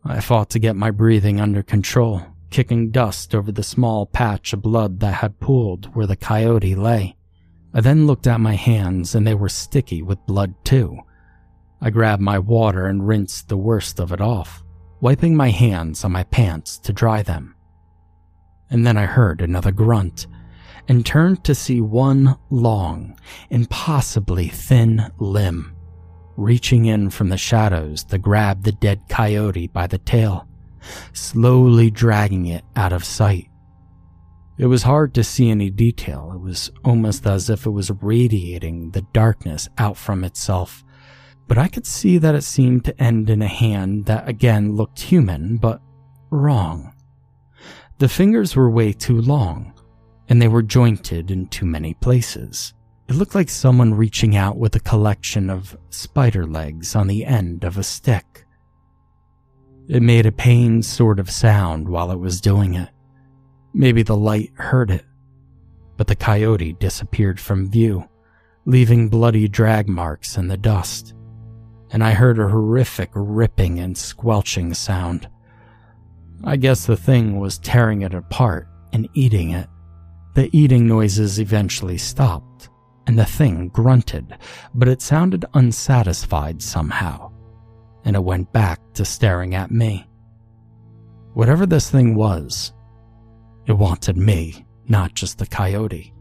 I 0.04 0.20
fought 0.20 0.50
to 0.52 0.60
get 0.60 0.76
my 0.76 0.91
breathing 0.91 1.39
under 1.39 1.63
control, 1.63 2.26
kicking 2.52 2.92
dust 2.92 3.34
over 3.34 3.52
the 3.52 3.64
small 3.64 4.06
patch 4.06 4.54
of 4.54 4.62
blood 4.62 5.00
that 5.00 5.16
had 5.16 5.40
pooled 5.40 5.96
where 5.96 6.06
the 6.06 6.16
coyote 6.16 6.76
lay. 6.76 7.16
I 7.74 7.82
then 7.82 8.06
looked 8.06 8.28
at 8.28 8.40
my 8.40 8.56
hands 8.56 9.16
and 9.16 9.26
they 9.26 9.34
were 9.34 9.50
sticky 9.50 10.02
with 10.02 10.26
blood 10.28 10.54
too. 10.64 11.00
I 11.82 11.90
grabbed 11.90 12.22
my 12.22 12.38
water 12.38 12.86
and 12.86 13.08
rinsed 13.08 13.50
the 13.50 13.58
worst 13.58 14.00
of 14.00 14.12
it 14.12 14.22
off, 14.22 14.64
wiping 15.00 15.36
my 15.36 15.50
hands 15.50 16.04
on 16.04 16.12
my 16.12 16.24
pants 16.24 16.78
to 16.80 16.94
dry 16.94 17.24
them. 17.24 17.56
And 18.70 18.86
then 18.86 18.98
I 18.98 19.06
heard 19.06 19.42
another 19.42 19.72
grunt 19.72 20.28
and 20.88 21.06
turned 21.06 21.44
to 21.46 21.56
see 21.56 21.82
one 21.82 22.38
long, 22.50 23.18
impossibly 23.50 24.50
thin 24.50 25.12
limb 25.18 25.76
reaching 26.38 26.86
in 26.86 27.10
from 27.10 27.30
the 27.30 27.38
shadows 27.38 28.04
to 28.06 28.18
grab 28.18 28.64
the 28.64 28.72
dead 28.72 29.02
coyote 29.10 29.68
by 29.68 29.88
the 29.88 29.98
tail 30.00 30.48
slowly 31.13 31.89
dragging 31.89 32.46
it 32.46 32.63
out 32.76 32.94
of 32.94 33.04
sight. 33.04 33.48
It 34.58 34.67
was 34.67 34.84
hard 34.84 35.13
to 35.15 35.24
see 35.24 35.50
any 35.50 35.70
detail. 35.70 36.32
It 36.36 36.39
was 36.39 36.72
almost 36.84 37.26
as 37.26 37.50
if 37.50 37.65
it 37.65 37.72
was 37.72 37.89
radiating 37.89 38.91
the 38.91 39.02
darkness 39.13 39.67
out 39.78 39.98
from 39.98 40.24
itself. 40.24 40.84
But 41.48 41.58
I 41.58 41.67
could 41.67 41.88
see 41.88 42.17
that 42.20 42.36
it 42.36 42.44
seemed 42.44 42.86
to 42.86 43.02
end 43.02 43.30
in 43.30 43.41
a 43.41 43.48
hand 43.48 44.06
that 44.06 44.30
again 44.30 44.76
looked 44.76 45.00
human, 45.00 45.58
but 45.58 45.82
wrong. 46.30 46.94
The 47.98 48.08
fingers 48.08 48.56
were 48.56 48.70
way 48.70 48.94
too 48.94 49.20
long, 49.22 49.74
and 50.30 50.41
they 50.41 50.48
were 50.48 50.63
jointed 50.63 51.32
in 51.32 51.48
too 51.48 51.65
many 51.65 51.94
places. 51.96 52.74
It 53.08 53.15
looked 53.15 53.36
like 53.36 53.50
someone 53.50 53.94
reaching 53.94 54.36
out 54.36 54.58
with 54.58 54.76
a 54.76 54.80
collection 54.80 55.50
of 55.50 55.78
spider 55.89 56.46
legs 56.46 56.96
on 56.96 57.08
the 57.08 57.26
end 57.26 57.63
of 57.63 57.78
a 57.78 57.84
stick. 57.84 58.46
It 59.91 60.01
made 60.01 60.25
a 60.25 60.32
pained 60.32 60.86
sort 60.86 61.19
of 61.19 61.30
sound 61.30 61.89
while 61.89 62.12
it 62.12 62.17
was 62.17 62.39
doing 62.39 62.75
it. 62.75 62.88
Maybe 63.73 64.04
the 64.04 64.15
light 64.15 64.54
hurt 64.54 64.89
it. 64.89 65.04
But 65.97 66.08
the 66.08 66.15
coyote 66.15 66.71
disappeared 66.71 67.41
from 67.41 67.69
view, 67.69 68.08
leaving 68.63 69.10
bloody 69.10 69.49
drag 69.49 69.89
marks 69.89 70.38
in 70.38 70.47
the 70.47 70.56
dust. 70.56 71.13
And 71.91 72.06
I 72.06 72.12
heard 72.12 72.39
a 72.39 72.47
horrific 72.47 73.10
ripping 73.13 73.80
and 73.80 73.97
squelching 73.97 74.73
sound. 74.73 75.27
I 76.45 76.56
guess 76.56 76.86
the 76.86 76.95
thing 76.95 77.38
was 77.38 77.60
tearing 77.60 78.04
it 78.04 78.13
apart 78.13 78.69
and 78.93 79.10
eating 79.13 79.49
it. 79.49 79.67
The 80.36 80.49
eating 80.58 80.88
noises 80.88 81.38
eventually 81.38 81.97
stopped, 81.97 82.69
and 83.08 83.19
the 83.19 83.25
thing 83.25 83.67
grunted, 83.67 84.38
but 84.73 84.88
it 84.88 85.01
sounded 85.01 85.43
unsatisfied 85.54 86.62
somehow 86.62 87.31
and 88.06 88.16
it 88.16 88.24
went 88.24 88.52
back 88.52 88.80
to 88.94 89.06
staring 89.06 89.56
at 89.56 89.72
me. 89.72 90.08
Whatever 91.34 91.66
this 91.66 91.90
thing 91.90 92.16
was, 92.16 92.74
it 93.66 93.74
wanted 93.74 94.18
me, 94.18 94.66
not 94.88 95.14
just 95.14 95.38
the 95.38 95.46
coyote. 95.46 96.14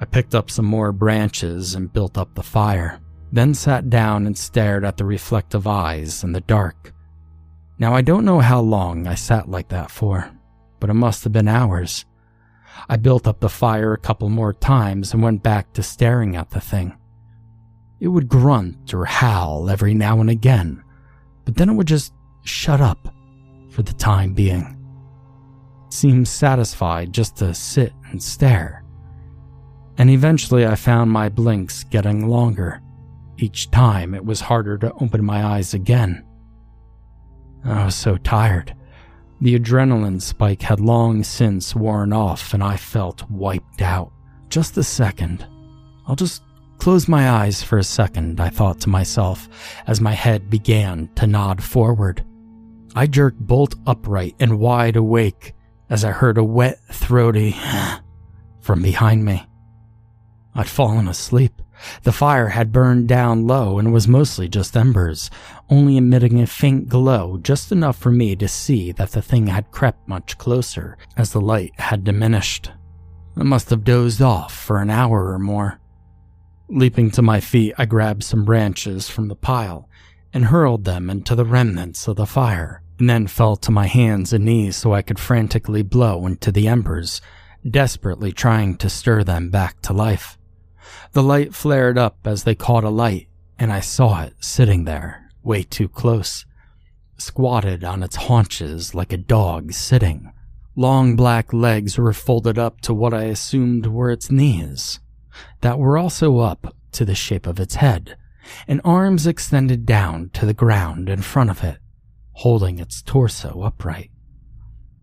I 0.00 0.04
picked 0.04 0.34
up 0.34 0.50
some 0.50 0.66
more 0.66 0.92
branches 0.92 1.74
and 1.74 1.92
built 1.92 2.18
up 2.18 2.34
the 2.34 2.42
fire, 2.42 3.00
then 3.32 3.54
sat 3.54 3.88
down 3.88 4.26
and 4.26 4.36
stared 4.36 4.84
at 4.84 4.96
the 4.96 5.04
reflective 5.04 5.66
eyes 5.66 6.22
in 6.22 6.32
the 6.32 6.42
dark. 6.42 6.92
Now, 7.78 7.94
I 7.94 8.02
don't 8.02 8.24
know 8.24 8.40
how 8.40 8.60
long 8.60 9.06
I 9.06 9.14
sat 9.14 9.48
like 9.48 9.68
that 9.68 9.90
for, 9.90 10.30
but 10.80 10.90
it 10.90 10.94
must 10.94 11.24
have 11.24 11.32
been 11.32 11.48
hours. 11.48 12.04
I 12.88 12.96
built 12.96 13.26
up 13.26 13.40
the 13.40 13.48
fire 13.48 13.92
a 13.92 13.98
couple 13.98 14.28
more 14.28 14.52
times 14.52 15.12
and 15.12 15.22
went 15.22 15.42
back 15.42 15.72
to 15.72 15.82
staring 15.82 16.36
at 16.36 16.50
the 16.50 16.60
thing. 16.60 16.96
It 17.98 18.08
would 18.08 18.28
grunt 18.28 18.92
or 18.92 19.04
howl 19.04 19.70
every 19.70 19.94
now 19.94 20.20
and 20.20 20.28
again, 20.28 20.84
but 21.44 21.56
then 21.56 21.70
it 21.70 21.74
would 21.74 21.86
just 21.86 22.12
shut 22.44 22.80
up 22.80 23.08
for 23.70 23.82
the 23.82 23.94
time 23.94 24.34
being. 24.34 24.76
It 25.86 25.92
seemed 25.92 26.28
satisfied 26.28 27.12
just 27.12 27.36
to 27.36 27.54
sit 27.54 27.92
and 28.10 28.22
stare. 28.22 28.84
And 29.98 30.10
eventually 30.10 30.66
I 30.66 30.74
found 30.74 31.10
my 31.10 31.28
blinks 31.28 31.84
getting 31.84 32.28
longer. 32.28 32.82
Each 33.38 33.70
time 33.70 34.14
it 34.14 34.24
was 34.24 34.40
harder 34.40 34.76
to 34.78 34.92
open 34.94 35.24
my 35.24 35.44
eyes 35.44 35.74
again. 35.74 36.24
I 37.64 37.84
was 37.84 37.94
so 37.94 38.16
tired. 38.18 38.74
The 39.40 39.58
adrenaline 39.58 40.22
spike 40.22 40.62
had 40.62 40.80
long 40.80 41.22
since 41.22 41.74
worn 41.74 42.12
off 42.12 42.54
and 42.54 42.62
I 42.62 42.76
felt 42.76 43.28
wiped 43.30 43.82
out. 43.82 44.12
Just 44.48 44.76
a 44.78 44.82
second. 44.82 45.46
I'll 46.06 46.16
just 46.16 46.42
Close 46.78 47.08
my 47.08 47.30
eyes 47.30 47.62
for 47.62 47.78
a 47.78 47.84
second, 47.84 48.40
I 48.40 48.48
thought 48.48 48.80
to 48.80 48.88
myself 48.88 49.48
as 49.86 50.00
my 50.00 50.12
head 50.12 50.48
began 50.50 51.08
to 51.16 51.26
nod 51.26 51.62
forward. 51.62 52.24
I 52.94 53.06
jerked 53.06 53.40
bolt 53.40 53.74
upright 53.86 54.36
and 54.38 54.58
wide 54.58 54.96
awake 54.96 55.54
as 55.90 56.04
I 56.04 56.10
heard 56.10 56.38
a 56.38 56.44
wet, 56.44 56.78
throaty 56.92 57.56
from 58.60 58.82
behind 58.82 59.24
me. 59.24 59.46
I'd 60.54 60.68
fallen 60.68 61.08
asleep. 61.08 61.60
The 62.04 62.12
fire 62.12 62.48
had 62.48 62.72
burned 62.72 63.06
down 63.06 63.46
low 63.46 63.78
and 63.78 63.92
was 63.92 64.08
mostly 64.08 64.48
just 64.48 64.76
embers, 64.76 65.30
only 65.68 65.98
emitting 65.98 66.40
a 66.40 66.46
faint 66.46 66.88
glow 66.88 67.38
just 67.38 67.70
enough 67.70 67.98
for 67.98 68.10
me 68.10 68.34
to 68.36 68.48
see 68.48 68.92
that 68.92 69.10
the 69.10 69.20
thing 69.20 69.48
had 69.48 69.70
crept 69.70 70.08
much 70.08 70.38
closer 70.38 70.96
as 71.16 71.32
the 71.32 71.40
light 71.40 71.78
had 71.78 72.04
diminished. 72.04 72.70
I 73.36 73.42
must 73.42 73.68
have 73.68 73.84
dozed 73.84 74.22
off 74.22 74.54
for 74.54 74.78
an 74.78 74.88
hour 74.88 75.30
or 75.30 75.38
more. 75.38 75.78
Leaping 76.68 77.12
to 77.12 77.22
my 77.22 77.38
feet, 77.38 77.74
I 77.78 77.86
grabbed 77.86 78.24
some 78.24 78.44
branches 78.44 79.08
from 79.08 79.28
the 79.28 79.36
pile 79.36 79.88
and 80.32 80.46
hurled 80.46 80.84
them 80.84 81.08
into 81.08 81.36
the 81.36 81.44
remnants 81.44 82.08
of 82.08 82.16
the 82.16 82.26
fire, 82.26 82.82
and 82.98 83.08
then 83.08 83.28
fell 83.28 83.54
to 83.56 83.70
my 83.70 83.86
hands 83.86 84.32
and 84.32 84.44
knees 84.44 84.76
so 84.76 84.92
I 84.92 85.02
could 85.02 85.20
frantically 85.20 85.82
blow 85.82 86.26
into 86.26 86.50
the 86.50 86.66
embers, 86.66 87.20
desperately 87.68 88.32
trying 88.32 88.76
to 88.78 88.90
stir 88.90 89.22
them 89.22 89.48
back 89.48 89.80
to 89.82 89.92
life. 89.92 90.38
The 91.12 91.22
light 91.22 91.54
flared 91.54 91.98
up 91.98 92.18
as 92.24 92.42
they 92.42 92.56
caught 92.56 92.84
a 92.84 92.90
light, 92.90 93.28
and 93.58 93.72
I 93.72 93.80
saw 93.80 94.22
it 94.24 94.34
sitting 94.40 94.84
there, 94.84 95.30
way 95.44 95.62
too 95.62 95.88
close, 95.88 96.46
squatted 97.16 97.84
on 97.84 98.02
its 98.02 98.16
haunches 98.16 98.92
like 98.92 99.12
a 99.12 99.16
dog 99.16 99.72
sitting. 99.72 100.32
Long 100.74 101.14
black 101.14 101.52
legs 101.52 101.96
were 101.96 102.12
folded 102.12 102.58
up 102.58 102.80
to 102.82 102.92
what 102.92 103.14
I 103.14 103.24
assumed 103.24 103.86
were 103.86 104.10
its 104.10 104.30
knees, 104.30 105.00
that 105.66 105.80
were 105.80 105.98
also 105.98 106.38
up 106.38 106.76
to 106.92 107.04
the 107.04 107.12
shape 107.12 107.44
of 107.44 107.58
its 107.58 107.74
head 107.74 108.16
and 108.68 108.80
arms 108.84 109.26
extended 109.26 109.84
down 109.84 110.30
to 110.32 110.46
the 110.46 110.54
ground 110.54 111.08
in 111.08 111.20
front 111.20 111.50
of 111.50 111.64
it, 111.64 111.78
holding 112.34 112.78
its 112.78 113.02
torso 113.02 113.62
upright. 113.62 114.12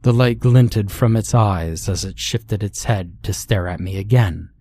The 0.03 0.13
light 0.13 0.39
glinted 0.39 0.89
from 0.89 1.17
its 1.17 1.33
eyes 1.33 1.89
as 1.89 2.05
it 2.05 2.17
shifted 2.17 2.63
its 2.63 2.85
head 2.85 3.21
to 3.23 3.33
stare 3.33 3.67
at 3.67 3.81
me 3.81 3.97
again, 3.97 4.51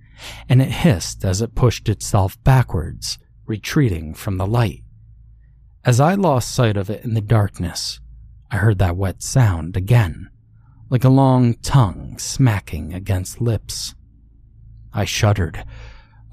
and 0.49 0.61
it 0.61 0.73
hissed 0.73 1.25
as 1.25 1.41
it 1.41 1.55
pushed 1.55 1.89
itself 1.89 2.37
backwards, 2.43 3.21
retreating 3.47 4.13
from 4.13 4.39
the 4.39 4.47
light. 4.47 4.83
As 5.85 6.01
I 6.01 6.15
lost 6.15 6.53
sight 6.53 6.77
of 6.77 6.91
it 6.91 7.05
in 7.05 7.15
the 7.15 7.21
darkness, 7.21 8.01
I 8.51 8.57
heard 8.57 8.81
that 8.81 8.97
wet 8.97 9.23
sound 9.23 9.77
again, 9.77 10.31
like 10.91 11.05
a 11.05 11.09
long 11.09 11.55
tongue 11.63 12.19
smacking 12.19 12.93
against 12.93 13.41
lips. 13.41 13.95
I 14.93 15.05
shuddered, 15.05 15.65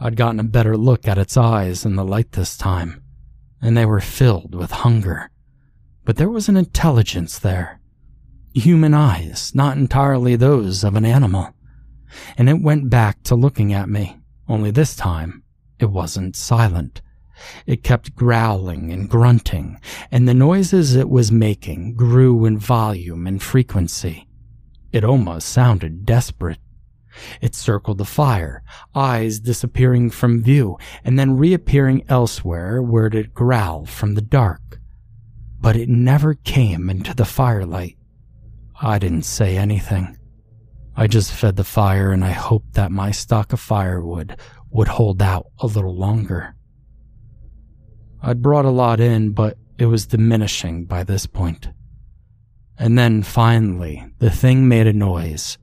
I'd 0.01 0.15
gotten 0.15 0.39
a 0.39 0.43
better 0.43 0.77
look 0.77 1.07
at 1.07 1.17
its 1.17 1.35
eyes 1.35 1.85
in 1.85 1.95
the 1.95 2.05
light 2.05 2.31
this 2.31 2.57
time, 2.57 3.03
and 3.61 3.75
they 3.75 3.85
were 3.85 3.99
filled 3.99 4.55
with 4.55 4.71
hunger. 4.71 5.29
But 6.05 6.15
there 6.15 6.29
was 6.29 6.47
an 6.47 6.55
intelligence 6.55 7.37
there. 7.37 7.81
Human 8.53 8.93
eyes, 8.93 9.53
not 9.53 9.77
entirely 9.77 10.35
those 10.35 10.83
of 10.83 10.95
an 10.95 11.05
animal. 11.05 11.53
And 12.37 12.49
it 12.49 12.61
went 12.61 12.89
back 12.89 13.23
to 13.23 13.35
looking 13.35 13.73
at 13.73 13.89
me, 13.89 14.17
only 14.47 14.71
this 14.71 14.95
time 14.95 15.43
it 15.79 15.91
wasn't 15.91 16.35
silent. 16.35 17.01
It 17.65 17.83
kept 17.83 18.15
growling 18.15 18.91
and 18.91 19.09
grunting, 19.09 19.79
and 20.11 20.27
the 20.27 20.33
noises 20.33 20.95
it 20.95 21.09
was 21.09 21.31
making 21.31 21.95
grew 21.95 22.45
in 22.45 22.57
volume 22.57 23.27
and 23.27 23.41
frequency. 23.41 24.27
It 24.91 25.03
almost 25.03 25.49
sounded 25.49 26.05
desperate. 26.05 26.59
It 27.41 27.55
circled 27.55 27.97
the 27.97 28.05
fire, 28.05 28.63
eyes 28.93 29.39
disappearing 29.39 30.09
from 30.09 30.43
view 30.43 30.77
and 31.03 31.17
then 31.17 31.37
reappearing 31.37 32.05
elsewhere 32.09 32.81
where 32.81 33.07
it 33.07 33.33
growled 33.33 33.89
from 33.89 34.15
the 34.15 34.21
dark. 34.21 34.79
But 35.59 35.75
it 35.75 35.89
never 35.89 36.35
came 36.35 36.89
into 36.89 37.13
the 37.13 37.25
firelight. 37.25 37.97
I 38.81 38.99
didn't 38.99 39.23
say 39.23 39.57
anything. 39.57 40.17
I 40.95 41.07
just 41.07 41.33
fed 41.33 41.55
the 41.55 41.63
fire 41.63 42.11
and 42.11 42.23
I 42.23 42.31
hoped 42.31 42.73
that 42.73 42.91
my 42.91 43.11
stock 43.11 43.53
of 43.53 43.59
firewood 43.59 44.37
would 44.69 44.87
hold 44.87 45.21
out 45.21 45.47
a 45.59 45.67
little 45.67 45.95
longer. 45.95 46.55
I'd 48.21 48.41
brought 48.41 48.65
a 48.65 48.69
lot 48.69 48.99
in, 48.99 49.31
but 49.31 49.57
it 49.77 49.85
was 49.85 50.07
diminishing 50.07 50.85
by 50.85 51.03
this 51.03 51.25
point. 51.25 51.69
And 52.77 52.97
then 52.97 53.23
finally, 53.23 54.05
the 54.19 54.29
thing 54.29 54.67
made 54.67 54.87
a 54.87 54.93
noise 54.93 55.57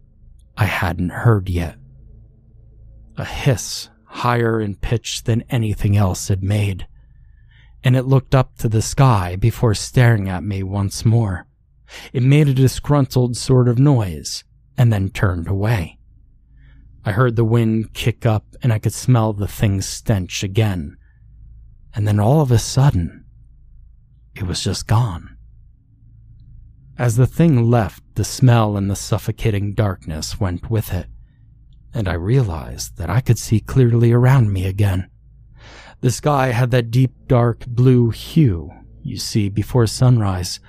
I 0.57 0.65
hadn't 0.65 1.11
heard 1.11 1.49
yet. 1.49 1.77
A 3.17 3.25
hiss 3.25 3.89
higher 4.05 4.61
in 4.61 4.77
pitch 4.77 5.25
than 5.25 5.45
anything 5.51 5.97
else 5.97 6.29
had 6.29 6.43
made, 6.43 6.87
and 7.85 7.97
it 7.97 8.05
looked 8.05 8.35
up 8.35 8.57
to 8.59 8.69
the 8.69 8.83
sky 8.83 9.37
before 9.37 9.75
staring 9.75 10.29
at 10.29 10.43
me 10.43 10.63
once 10.63 11.05
more. 11.05 11.47
It 12.13 12.23
made 12.23 12.49
a 12.49 12.55
disgruntled 12.55 13.37
sort 13.37 13.69
of 13.69 13.79
noise 13.79 14.45
and 14.77 14.93
then 14.93 15.11
turned 15.11 15.49
away. 15.49 15.99
I 17.05 17.13
heard 17.13 17.37
the 17.37 17.45
wind 17.45 17.95
kick 17.95 18.27
up 18.27 18.45
and 18.63 18.73
I 18.73 18.79
could 18.79 18.93
smell 18.93 19.33
the 19.33 19.47
thing's 19.47 19.87
stench 19.87 20.43
again. 20.43 20.97
And 21.95 22.07
then 22.07 22.19
all 22.19 22.41
of 22.41 22.51
a 22.51 22.59
sudden, 22.59 23.25
it 24.35 24.43
was 24.43 24.63
just 24.63 24.87
gone. 24.87 25.37
As 26.99 27.17
the 27.17 27.27
thing 27.27 27.71
left, 27.71 28.03
the 28.17 28.25
smell 28.25 28.77
and 28.77 28.91
the 28.91 28.97
suffocating 28.97 29.75
darkness 29.75 30.41
went 30.41 30.71
with 30.71 30.93
it, 30.93 31.07
and 31.95 32.09
I 32.09 32.15
realized 32.15 32.97
that 32.97 33.11
I 33.11 33.21
could 33.21 33.39
see 33.39 33.61
clearly 33.61 34.11
around 34.11 34.53
me 34.53 34.67
again. 34.67 35.09
The 36.01 36.11
sky 36.11 36.49
had 36.49 36.71
that 36.73 36.91
deep 36.91 37.13
dark 37.27 37.67
blue 37.67 38.11
hue 38.11 38.71
you 39.03 39.19
see 39.19 39.49
before 39.49 39.87
sunrise, 39.87 40.61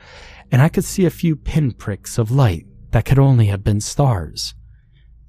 and 0.51 0.61
I 0.61 0.69
could 0.69 0.85
see 0.85 1.05
a 1.05 1.09
few 1.09 1.35
pinpricks 1.35 2.17
of 2.17 2.31
light 2.31 2.65
that 2.91 3.05
could 3.05 3.19
only 3.19 3.47
have 3.47 3.63
been 3.63 3.81
stars. 3.81 4.53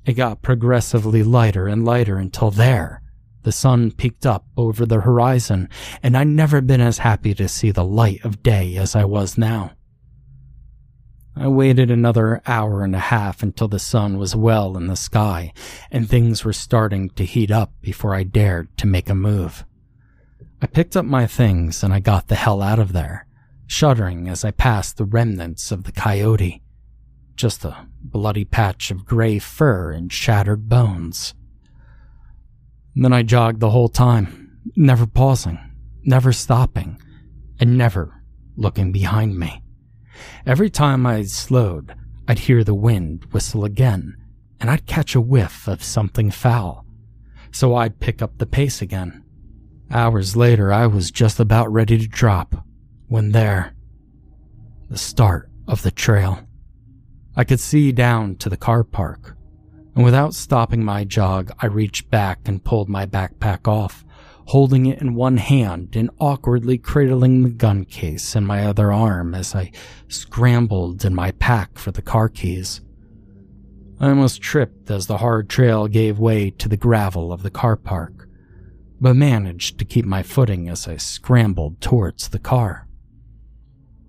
It 0.05 0.15
got 0.15 0.43
progressively 0.43 1.23
lighter 1.23 1.69
and 1.69 1.85
lighter 1.85 2.17
until 2.17 2.51
there, 2.51 3.03
the 3.43 3.53
sun 3.53 3.93
peeked 3.93 4.27
up 4.27 4.45
over 4.57 4.85
the 4.85 5.01
horizon, 5.01 5.69
and 6.03 6.17
I'd 6.17 6.27
never 6.27 6.61
been 6.61 6.81
as 6.81 6.99
happy 6.99 7.33
to 7.35 7.49
see 7.49 7.71
the 7.71 7.85
light 7.85 8.25
of 8.25 8.43
day 8.43 8.77
as 8.77 8.97
I 8.97 9.05
was 9.05 9.39
now. 9.39 9.73
I 11.41 11.47
waited 11.47 11.89
another 11.89 12.43
hour 12.47 12.83
and 12.83 12.97
a 12.97 12.99
half 12.99 13.45
until 13.45 13.69
the 13.69 13.79
sun 13.79 14.19
was 14.19 14.35
well 14.35 14.77
in 14.77 14.89
the 14.89 14.97
sky 14.97 15.53
and 15.89 16.09
things 16.09 16.45
were 16.45 16.53
starting 16.53 17.11
to 17.11 17.25
heat 17.25 17.53
up 17.53 17.73
before 17.81 18.13
I 18.13 18.25
dared 18.25 18.77
to 18.79 18.89
make 18.89 19.09
a 19.09 19.15
move. 19.15 19.65
I 20.61 20.67
picked 20.67 20.97
up 20.97 21.05
my 21.05 21.29
things 21.29 21.85
and 21.85 21.95
I 21.95 22.01
got 22.01 22.27
the 22.27 22.35
hell 22.35 22.61
out 22.61 22.81
of 22.81 22.93
there, 22.93 23.29
shuddering 23.69 24.29
as 24.29 24.45
I 24.45 24.51
passed 24.51 24.97
the 24.97 25.05
remnants 25.05 25.71
of 25.71 25.85
the 25.85 25.93
coyote. 25.93 26.61
Just 27.37 27.65
a 27.65 27.87
bloody 28.03 28.45
patch 28.45 28.91
of 28.91 29.07
gray 29.07 29.39
fur 29.39 29.93
and 29.93 30.13
shattered 30.13 30.69
bones. 30.69 31.35
then 32.97 33.13
I 33.13 33.23
jogged 33.23 33.61
the 33.61 33.71
whole 33.71 33.89
time, 33.89 34.59
never 34.75 35.07
pausing, 35.07 35.61
never 36.03 36.33
stopping, 36.33 37.01
and 37.61 37.79
never 37.79 38.25
looking 38.57 38.91
behind 38.91 39.39
me. 39.39 39.63
Every 40.47 40.71
time 40.71 41.07
I 41.07 41.23
slowed, 41.23 41.95
I'd 42.27 42.41
hear 42.41 42.65
the 42.65 42.75
wind 42.75 43.27
whistle 43.33 43.65
again, 43.65 44.17
and 44.61 44.71
I'd 44.71 44.87
catch 44.87 45.15
a 45.15 45.21
whiff 45.21 45.67
of 45.69 45.83
something 45.83 46.31
foul. 46.31 46.85
So 47.51 47.75
I'd 47.75 48.01
pick 48.01 48.21
up 48.21 48.39
the 48.39 48.47
pace 48.47 48.83
again. 48.83 49.25
Hours 49.91 50.37
later, 50.37 50.73
I 50.73 50.87
was 50.87 51.11
just 51.11 51.41
about 51.41 51.73
ready 51.73 51.97
to 51.99 52.07
drop 52.07 52.67
when 53.07 53.33
there, 53.33 53.75
the 54.91 54.99
start 54.99 55.51
of 55.67 55.83
the 55.83 55.91
trail. 55.91 56.41
I 57.37 57.45
could 57.45 57.61
see 57.61 57.93
down 57.93 58.37
to 58.37 58.51
the 58.51 58.57
car 58.57 58.85
park, 58.85 59.37
and 59.95 60.05
without 60.05 60.35
stopping 60.35 60.85
my 60.85 61.05
jog, 61.05 61.51
I 61.61 61.67
reached 61.67 62.11
back 62.11 62.41
and 62.45 62.63
pulled 62.63 62.89
my 62.89 63.07
backpack 63.07 63.67
off, 63.67 64.05
holding 64.49 64.87
it 64.87 65.03
in 65.03 65.15
one 65.15 65.37
hand 65.37 65.95
and 65.95 66.09
awkwardly 66.19 66.79
cradling 66.79 67.43
the 67.43 67.51
gun 67.51 67.85
case 67.85 68.35
in 68.35 68.47
my 68.47 68.65
other 68.65 68.91
arm 68.91 69.35
as 69.35 69.55
I 69.55 69.71
scrambled 70.09 71.05
in 71.05 71.15
my 71.15 71.33
pack 71.33 71.77
for 71.77 71.91
the 71.91 72.01
car 72.01 72.31
keys. 72.31 72.81
I 74.01 74.09
almost 74.09 74.41
tripped 74.41 74.91
as 74.91 75.07
the 75.07 75.19
hard 75.19 75.51
trail 75.51 75.87
gave 75.87 76.19
way 76.19 76.49
to 76.53 76.67
the 76.67 76.79
gravel 76.79 77.31
of 77.31 77.43
the 77.43 77.51
car 77.51 77.77
park, 77.77 78.27
but 78.99 79.17
managed 79.17 79.79
to 79.81 79.85
keep 79.85 80.07
my 80.07 80.23
footing 80.23 80.71
as 80.71 80.89
I 80.89 80.97
scrambled 80.97 81.83
towards 81.83 82.29
the 82.29 82.39
car. 82.39 82.89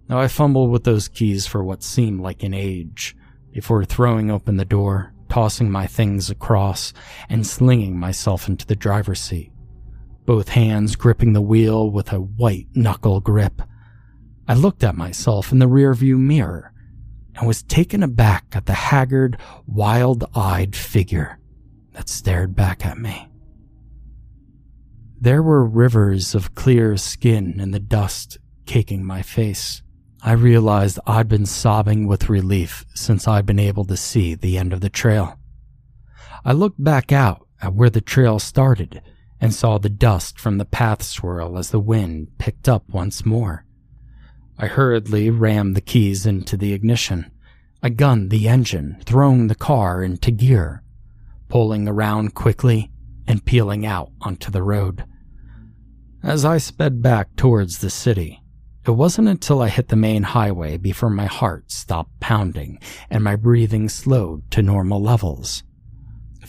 Now 0.07 0.21
I 0.21 0.29
fumbled 0.29 0.71
with 0.71 0.85
those 0.85 1.09
keys 1.09 1.47
for 1.47 1.65
what 1.65 1.83
seemed 1.83 2.21
like 2.21 2.43
an 2.43 2.53
age 2.53 3.13
before 3.51 3.83
throwing 3.83 4.31
open 4.31 4.55
the 4.55 4.63
door, 4.63 5.13
tossing 5.27 5.69
my 5.69 5.85
things 5.85 6.29
across, 6.29 6.93
and 7.27 7.45
slinging 7.45 7.99
myself 7.99 8.47
into 8.47 8.65
the 8.65 8.75
driver's 8.77 9.19
seat 9.19 9.51
both 10.29 10.49
hands 10.49 10.95
gripping 10.95 11.33
the 11.33 11.41
wheel 11.41 11.89
with 11.89 12.13
a 12.13 12.19
white 12.19 12.67
knuckle 12.75 13.19
grip. 13.19 13.63
I 14.47 14.53
looked 14.53 14.83
at 14.83 14.95
myself 14.95 15.51
in 15.51 15.57
the 15.57 15.65
rearview 15.65 16.19
mirror 16.19 16.71
and 17.33 17.47
was 17.47 17.63
taken 17.63 18.03
aback 18.03 18.45
at 18.51 18.67
the 18.67 18.75
haggard, 18.75 19.39
wild 19.65 20.25
eyed 20.35 20.75
figure 20.75 21.39
that 21.93 22.09
stared 22.09 22.55
back 22.55 22.85
at 22.85 22.99
me. 22.99 23.27
There 25.19 25.41
were 25.41 25.65
rivers 25.65 26.35
of 26.35 26.53
clear 26.53 26.95
skin 26.95 27.59
in 27.59 27.71
the 27.71 27.79
dust 27.79 28.37
caking 28.67 29.03
my 29.03 29.23
face. 29.23 29.81
I 30.21 30.33
realized 30.33 30.99
I'd 31.07 31.27
been 31.27 31.47
sobbing 31.47 32.05
with 32.05 32.29
relief 32.29 32.85
since 32.93 33.27
I'd 33.27 33.47
been 33.47 33.57
able 33.57 33.85
to 33.85 33.97
see 33.97 34.35
the 34.35 34.59
end 34.59 34.73
of 34.73 34.81
the 34.81 34.91
trail. 34.91 35.39
I 36.45 36.53
looked 36.53 36.83
back 36.83 37.11
out 37.11 37.47
at 37.63 37.73
where 37.73 37.89
the 37.89 37.99
trail 37.99 38.37
started 38.37 39.01
and 39.41 39.53
saw 39.53 39.77
the 39.77 39.89
dust 39.89 40.39
from 40.39 40.57
the 40.57 40.65
path 40.65 41.01
swirl 41.03 41.57
as 41.57 41.71
the 41.71 41.79
wind 41.79 42.27
picked 42.37 42.67
up 42.67 42.89
once 42.89 43.25
more. 43.25 43.65
I 44.57 44.67
hurriedly 44.67 45.29
rammed 45.29 45.75
the 45.75 45.81
keys 45.81 46.25
into 46.25 46.57
the 46.57 46.73
ignition. 46.73 47.31
I 47.81 47.89
gunned 47.89 48.29
the 48.29 48.49
engine, 48.49 48.97
throwing 49.05 49.47
the 49.47 49.55
car 49.55 50.03
into 50.03 50.31
gear. 50.31 50.83
pulling 51.49 51.87
around 51.87 52.35
quickly 52.35 52.91
and 53.27 53.43
peeling 53.43 53.85
out 53.85 54.11
onto 54.21 54.51
the 54.51 54.63
road. 54.63 55.03
As 56.23 56.45
I 56.45 56.57
sped 56.57 57.01
back 57.01 57.35
towards 57.35 57.79
the 57.79 57.89
city, 57.89 58.41
it 58.85 58.91
wasn't 58.91 59.27
until 59.27 59.61
I 59.61 59.69
hit 59.69 59.89
the 59.89 59.95
main 59.95 60.23
highway 60.23 60.77
before 60.77 61.09
my 61.09 61.25
heart 61.25 61.71
stopped 61.71 62.19
pounding 62.19 62.79
and 63.09 63.23
my 63.23 63.35
breathing 63.35 63.89
slowed 63.89 64.49
to 64.51 64.61
normal 64.61 65.01
levels. 65.01 65.63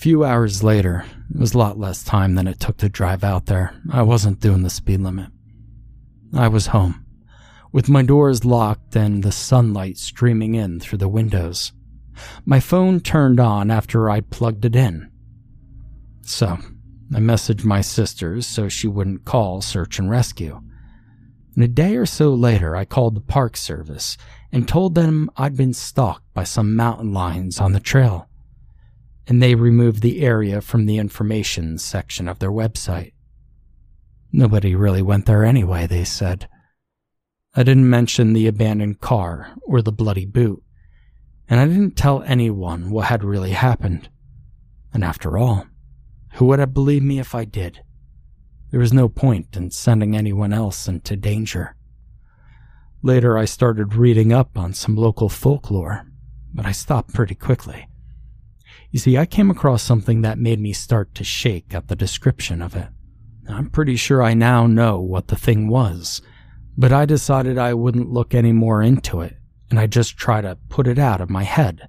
Few 0.00 0.24
hours 0.24 0.62
later, 0.62 1.04
it 1.28 1.38
was 1.38 1.52
a 1.52 1.58
lot 1.58 1.78
less 1.78 2.02
time 2.02 2.34
than 2.34 2.46
it 2.46 2.58
took 2.58 2.78
to 2.78 2.88
drive 2.88 3.22
out 3.22 3.44
there. 3.44 3.74
I 3.92 4.00
wasn't 4.00 4.40
doing 4.40 4.62
the 4.62 4.70
speed 4.70 5.00
limit. 5.00 5.28
I 6.32 6.48
was 6.48 6.68
home, 6.68 7.04
with 7.70 7.90
my 7.90 8.00
doors 8.00 8.46
locked 8.46 8.96
and 8.96 9.22
the 9.22 9.30
sunlight 9.30 9.98
streaming 9.98 10.54
in 10.54 10.80
through 10.80 10.96
the 10.96 11.08
windows. 11.08 11.72
My 12.46 12.60
phone 12.60 13.00
turned 13.00 13.40
on 13.40 13.70
after 13.70 14.08
I'd 14.08 14.30
plugged 14.30 14.64
it 14.64 14.74
in. 14.74 15.10
So, 16.22 16.56
I 17.14 17.18
messaged 17.18 17.64
my 17.64 17.82
sisters 17.82 18.46
so 18.46 18.70
she 18.70 18.88
wouldn't 18.88 19.26
call 19.26 19.60
search 19.60 19.98
and 19.98 20.08
rescue. 20.08 20.62
And 21.54 21.62
a 21.62 21.68
day 21.68 21.96
or 21.96 22.06
so 22.06 22.32
later, 22.32 22.74
I 22.74 22.86
called 22.86 23.16
the 23.16 23.20
Park 23.20 23.54
Service 23.54 24.16
and 24.50 24.66
told 24.66 24.94
them 24.94 25.28
I'd 25.36 25.58
been 25.58 25.74
stalked 25.74 26.32
by 26.32 26.44
some 26.44 26.74
mountain 26.74 27.12
lions 27.12 27.60
on 27.60 27.72
the 27.72 27.80
trail. 27.80 28.29
And 29.30 29.40
they 29.40 29.54
removed 29.54 30.02
the 30.02 30.22
area 30.22 30.60
from 30.60 30.86
the 30.86 30.98
information 30.98 31.78
section 31.78 32.26
of 32.26 32.40
their 32.40 32.50
website. 32.50 33.12
Nobody 34.32 34.74
really 34.74 35.02
went 35.02 35.26
there 35.26 35.44
anyway, 35.44 35.86
they 35.86 36.02
said. 36.02 36.48
I 37.54 37.62
didn't 37.62 37.88
mention 37.88 38.32
the 38.32 38.48
abandoned 38.48 39.00
car 39.00 39.54
or 39.62 39.82
the 39.82 39.92
bloody 39.92 40.26
boot, 40.26 40.64
and 41.48 41.60
I 41.60 41.66
didn't 41.66 41.96
tell 41.96 42.24
anyone 42.24 42.90
what 42.90 43.06
had 43.06 43.22
really 43.22 43.52
happened. 43.52 44.08
And 44.92 45.04
after 45.04 45.38
all, 45.38 45.64
who 46.34 46.46
would 46.46 46.58
have 46.58 46.74
believed 46.74 47.04
me 47.04 47.20
if 47.20 47.32
I 47.32 47.44
did? 47.44 47.84
There 48.72 48.80
was 48.80 48.92
no 48.92 49.08
point 49.08 49.56
in 49.56 49.70
sending 49.70 50.16
anyone 50.16 50.52
else 50.52 50.88
into 50.88 51.14
danger. 51.14 51.76
Later, 53.00 53.38
I 53.38 53.44
started 53.44 53.94
reading 53.94 54.32
up 54.32 54.58
on 54.58 54.72
some 54.72 54.96
local 54.96 55.28
folklore, 55.28 56.04
but 56.52 56.66
I 56.66 56.72
stopped 56.72 57.14
pretty 57.14 57.36
quickly. 57.36 57.86
You 58.90 58.98
see, 58.98 59.16
I 59.16 59.26
came 59.26 59.50
across 59.50 59.82
something 59.82 60.22
that 60.22 60.38
made 60.38 60.60
me 60.60 60.72
start 60.72 61.14
to 61.14 61.24
shake 61.24 61.74
at 61.74 61.88
the 61.88 61.96
description 61.96 62.60
of 62.60 62.74
it. 62.74 62.88
I'm 63.48 63.70
pretty 63.70 63.96
sure 63.96 64.22
I 64.22 64.34
now 64.34 64.66
know 64.66 65.00
what 65.00 65.28
the 65.28 65.36
thing 65.36 65.68
was, 65.68 66.22
but 66.76 66.92
I 66.92 67.04
decided 67.04 67.58
I 67.58 67.74
wouldn't 67.74 68.10
look 68.10 68.34
any 68.34 68.52
more 68.52 68.82
into 68.82 69.20
it, 69.20 69.36
and 69.70 69.78
I 69.78 69.86
just 69.86 70.16
try 70.16 70.40
to 70.40 70.58
put 70.68 70.86
it 70.86 70.98
out 70.98 71.20
of 71.20 71.30
my 71.30 71.44
head. 71.44 71.88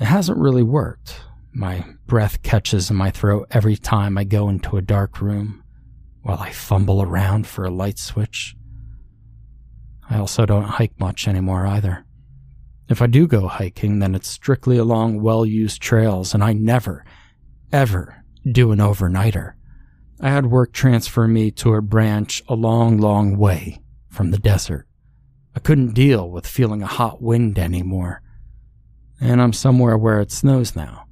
It 0.00 0.06
hasn't 0.06 0.38
really 0.38 0.62
worked, 0.62 1.20
my 1.52 1.84
breath 2.06 2.42
catches 2.42 2.90
in 2.90 2.96
my 2.96 3.10
throat 3.10 3.48
every 3.50 3.76
time 3.76 4.16
I 4.16 4.24
go 4.24 4.48
into 4.48 4.76
a 4.76 4.82
dark 4.82 5.20
room 5.20 5.64
while 6.22 6.38
I 6.38 6.50
fumble 6.50 7.02
around 7.02 7.46
for 7.46 7.64
a 7.64 7.70
light 7.70 7.98
switch. 7.98 8.56
I 10.08 10.18
also 10.18 10.46
don't 10.46 10.64
hike 10.64 10.98
much 10.98 11.26
anymore 11.26 11.66
either. 11.66 12.04
If 12.90 13.00
I 13.00 13.06
do 13.06 13.28
go 13.28 13.46
hiking, 13.46 14.00
then 14.00 14.16
it's 14.16 14.28
strictly 14.28 14.76
along 14.76 15.22
well 15.22 15.46
used 15.46 15.80
trails, 15.80 16.34
and 16.34 16.42
I 16.42 16.52
never, 16.52 17.04
ever 17.70 18.24
do 18.50 18.72
an 18.72 18.80
overnighter. 18.80 19.52
I 20.20 20.30
had 20.30 20.46
work 20.46 20.72
transfer 20.72 21.28
me 21.28 21.52
to 21.52 21.74
a 21.74 21.82
branch 21.82 22.42
a 22.48 22.54
long, 22.54 22.98
long 22.98 23.38
way 23.38 23.80
from 24.08 24.32
the 24.32 24.40
desert. 24.40 24.88
I 25.54 25.60
couldn't 25.60 25.94
deal 25.94 26.28
with 26.28 26.48
feeling 26.48 26.82
a 26.82 26.88
hot 26.88 27.22
wind 27.22 27.60
anymore, 27.60 28.22
and 29.20 29.40
I'm 29.40 29.52
somewhere 29.52 29.96
where 29.96 30.20
it 30.20 30.32
snows 30.32 30.74
now. 30.74 31.06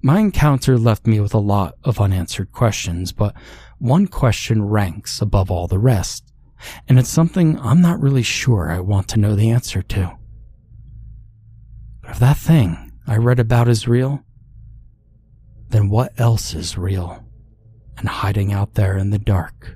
My 0.00 0.18
encounter 0.18 0.78
left 0.78 1.06
me 1.06 1.20
with 1.20 1.34
a 1.34 1.38
lot 1.38 1.74
of 1.84 2.00
unanswered 2.00 2.52
questions, 2.52 3.12
but 3.12 3.34
one 3.78 4.06
question 4.06 4.64
ranks 4.64 5.20
above 5.20 5.50
all 5.50 5.66
the 5.66 5.78
rest, 5.78 6.32
and 6.88 6.98
it's 6.98 7.10
something 7.10 7.60
I'm 7.60 7.82
not 7.82 8.00
really 8.00 8.22
sure 8.22 8.70
I 8.70 8.80
want 8.80 9.08
to 9.08 9.20
know 9.20 9.36
the 9.36 9.50
answer 9.50 9.82
to. 9.82 10.16
If 12.14 12.20
that 12.20 12.36
thing 12.36 12.92
I 13.08 13.16
read 13.16 13.40
about 13.40 13.66
is 13.66 13.88
real, 13.88 14.22
then 15.70 15.88
what 15.88 16.12
else 16.16 16.54
is 16.54 16.78
real 16.78 17.24
and 17.98 18.08
hiding 18.08 18.52
out 18.52 18.74
there 18.74 18.96
in 18.96 19.10
the 19.10 19.18
dark? 19.18 19.74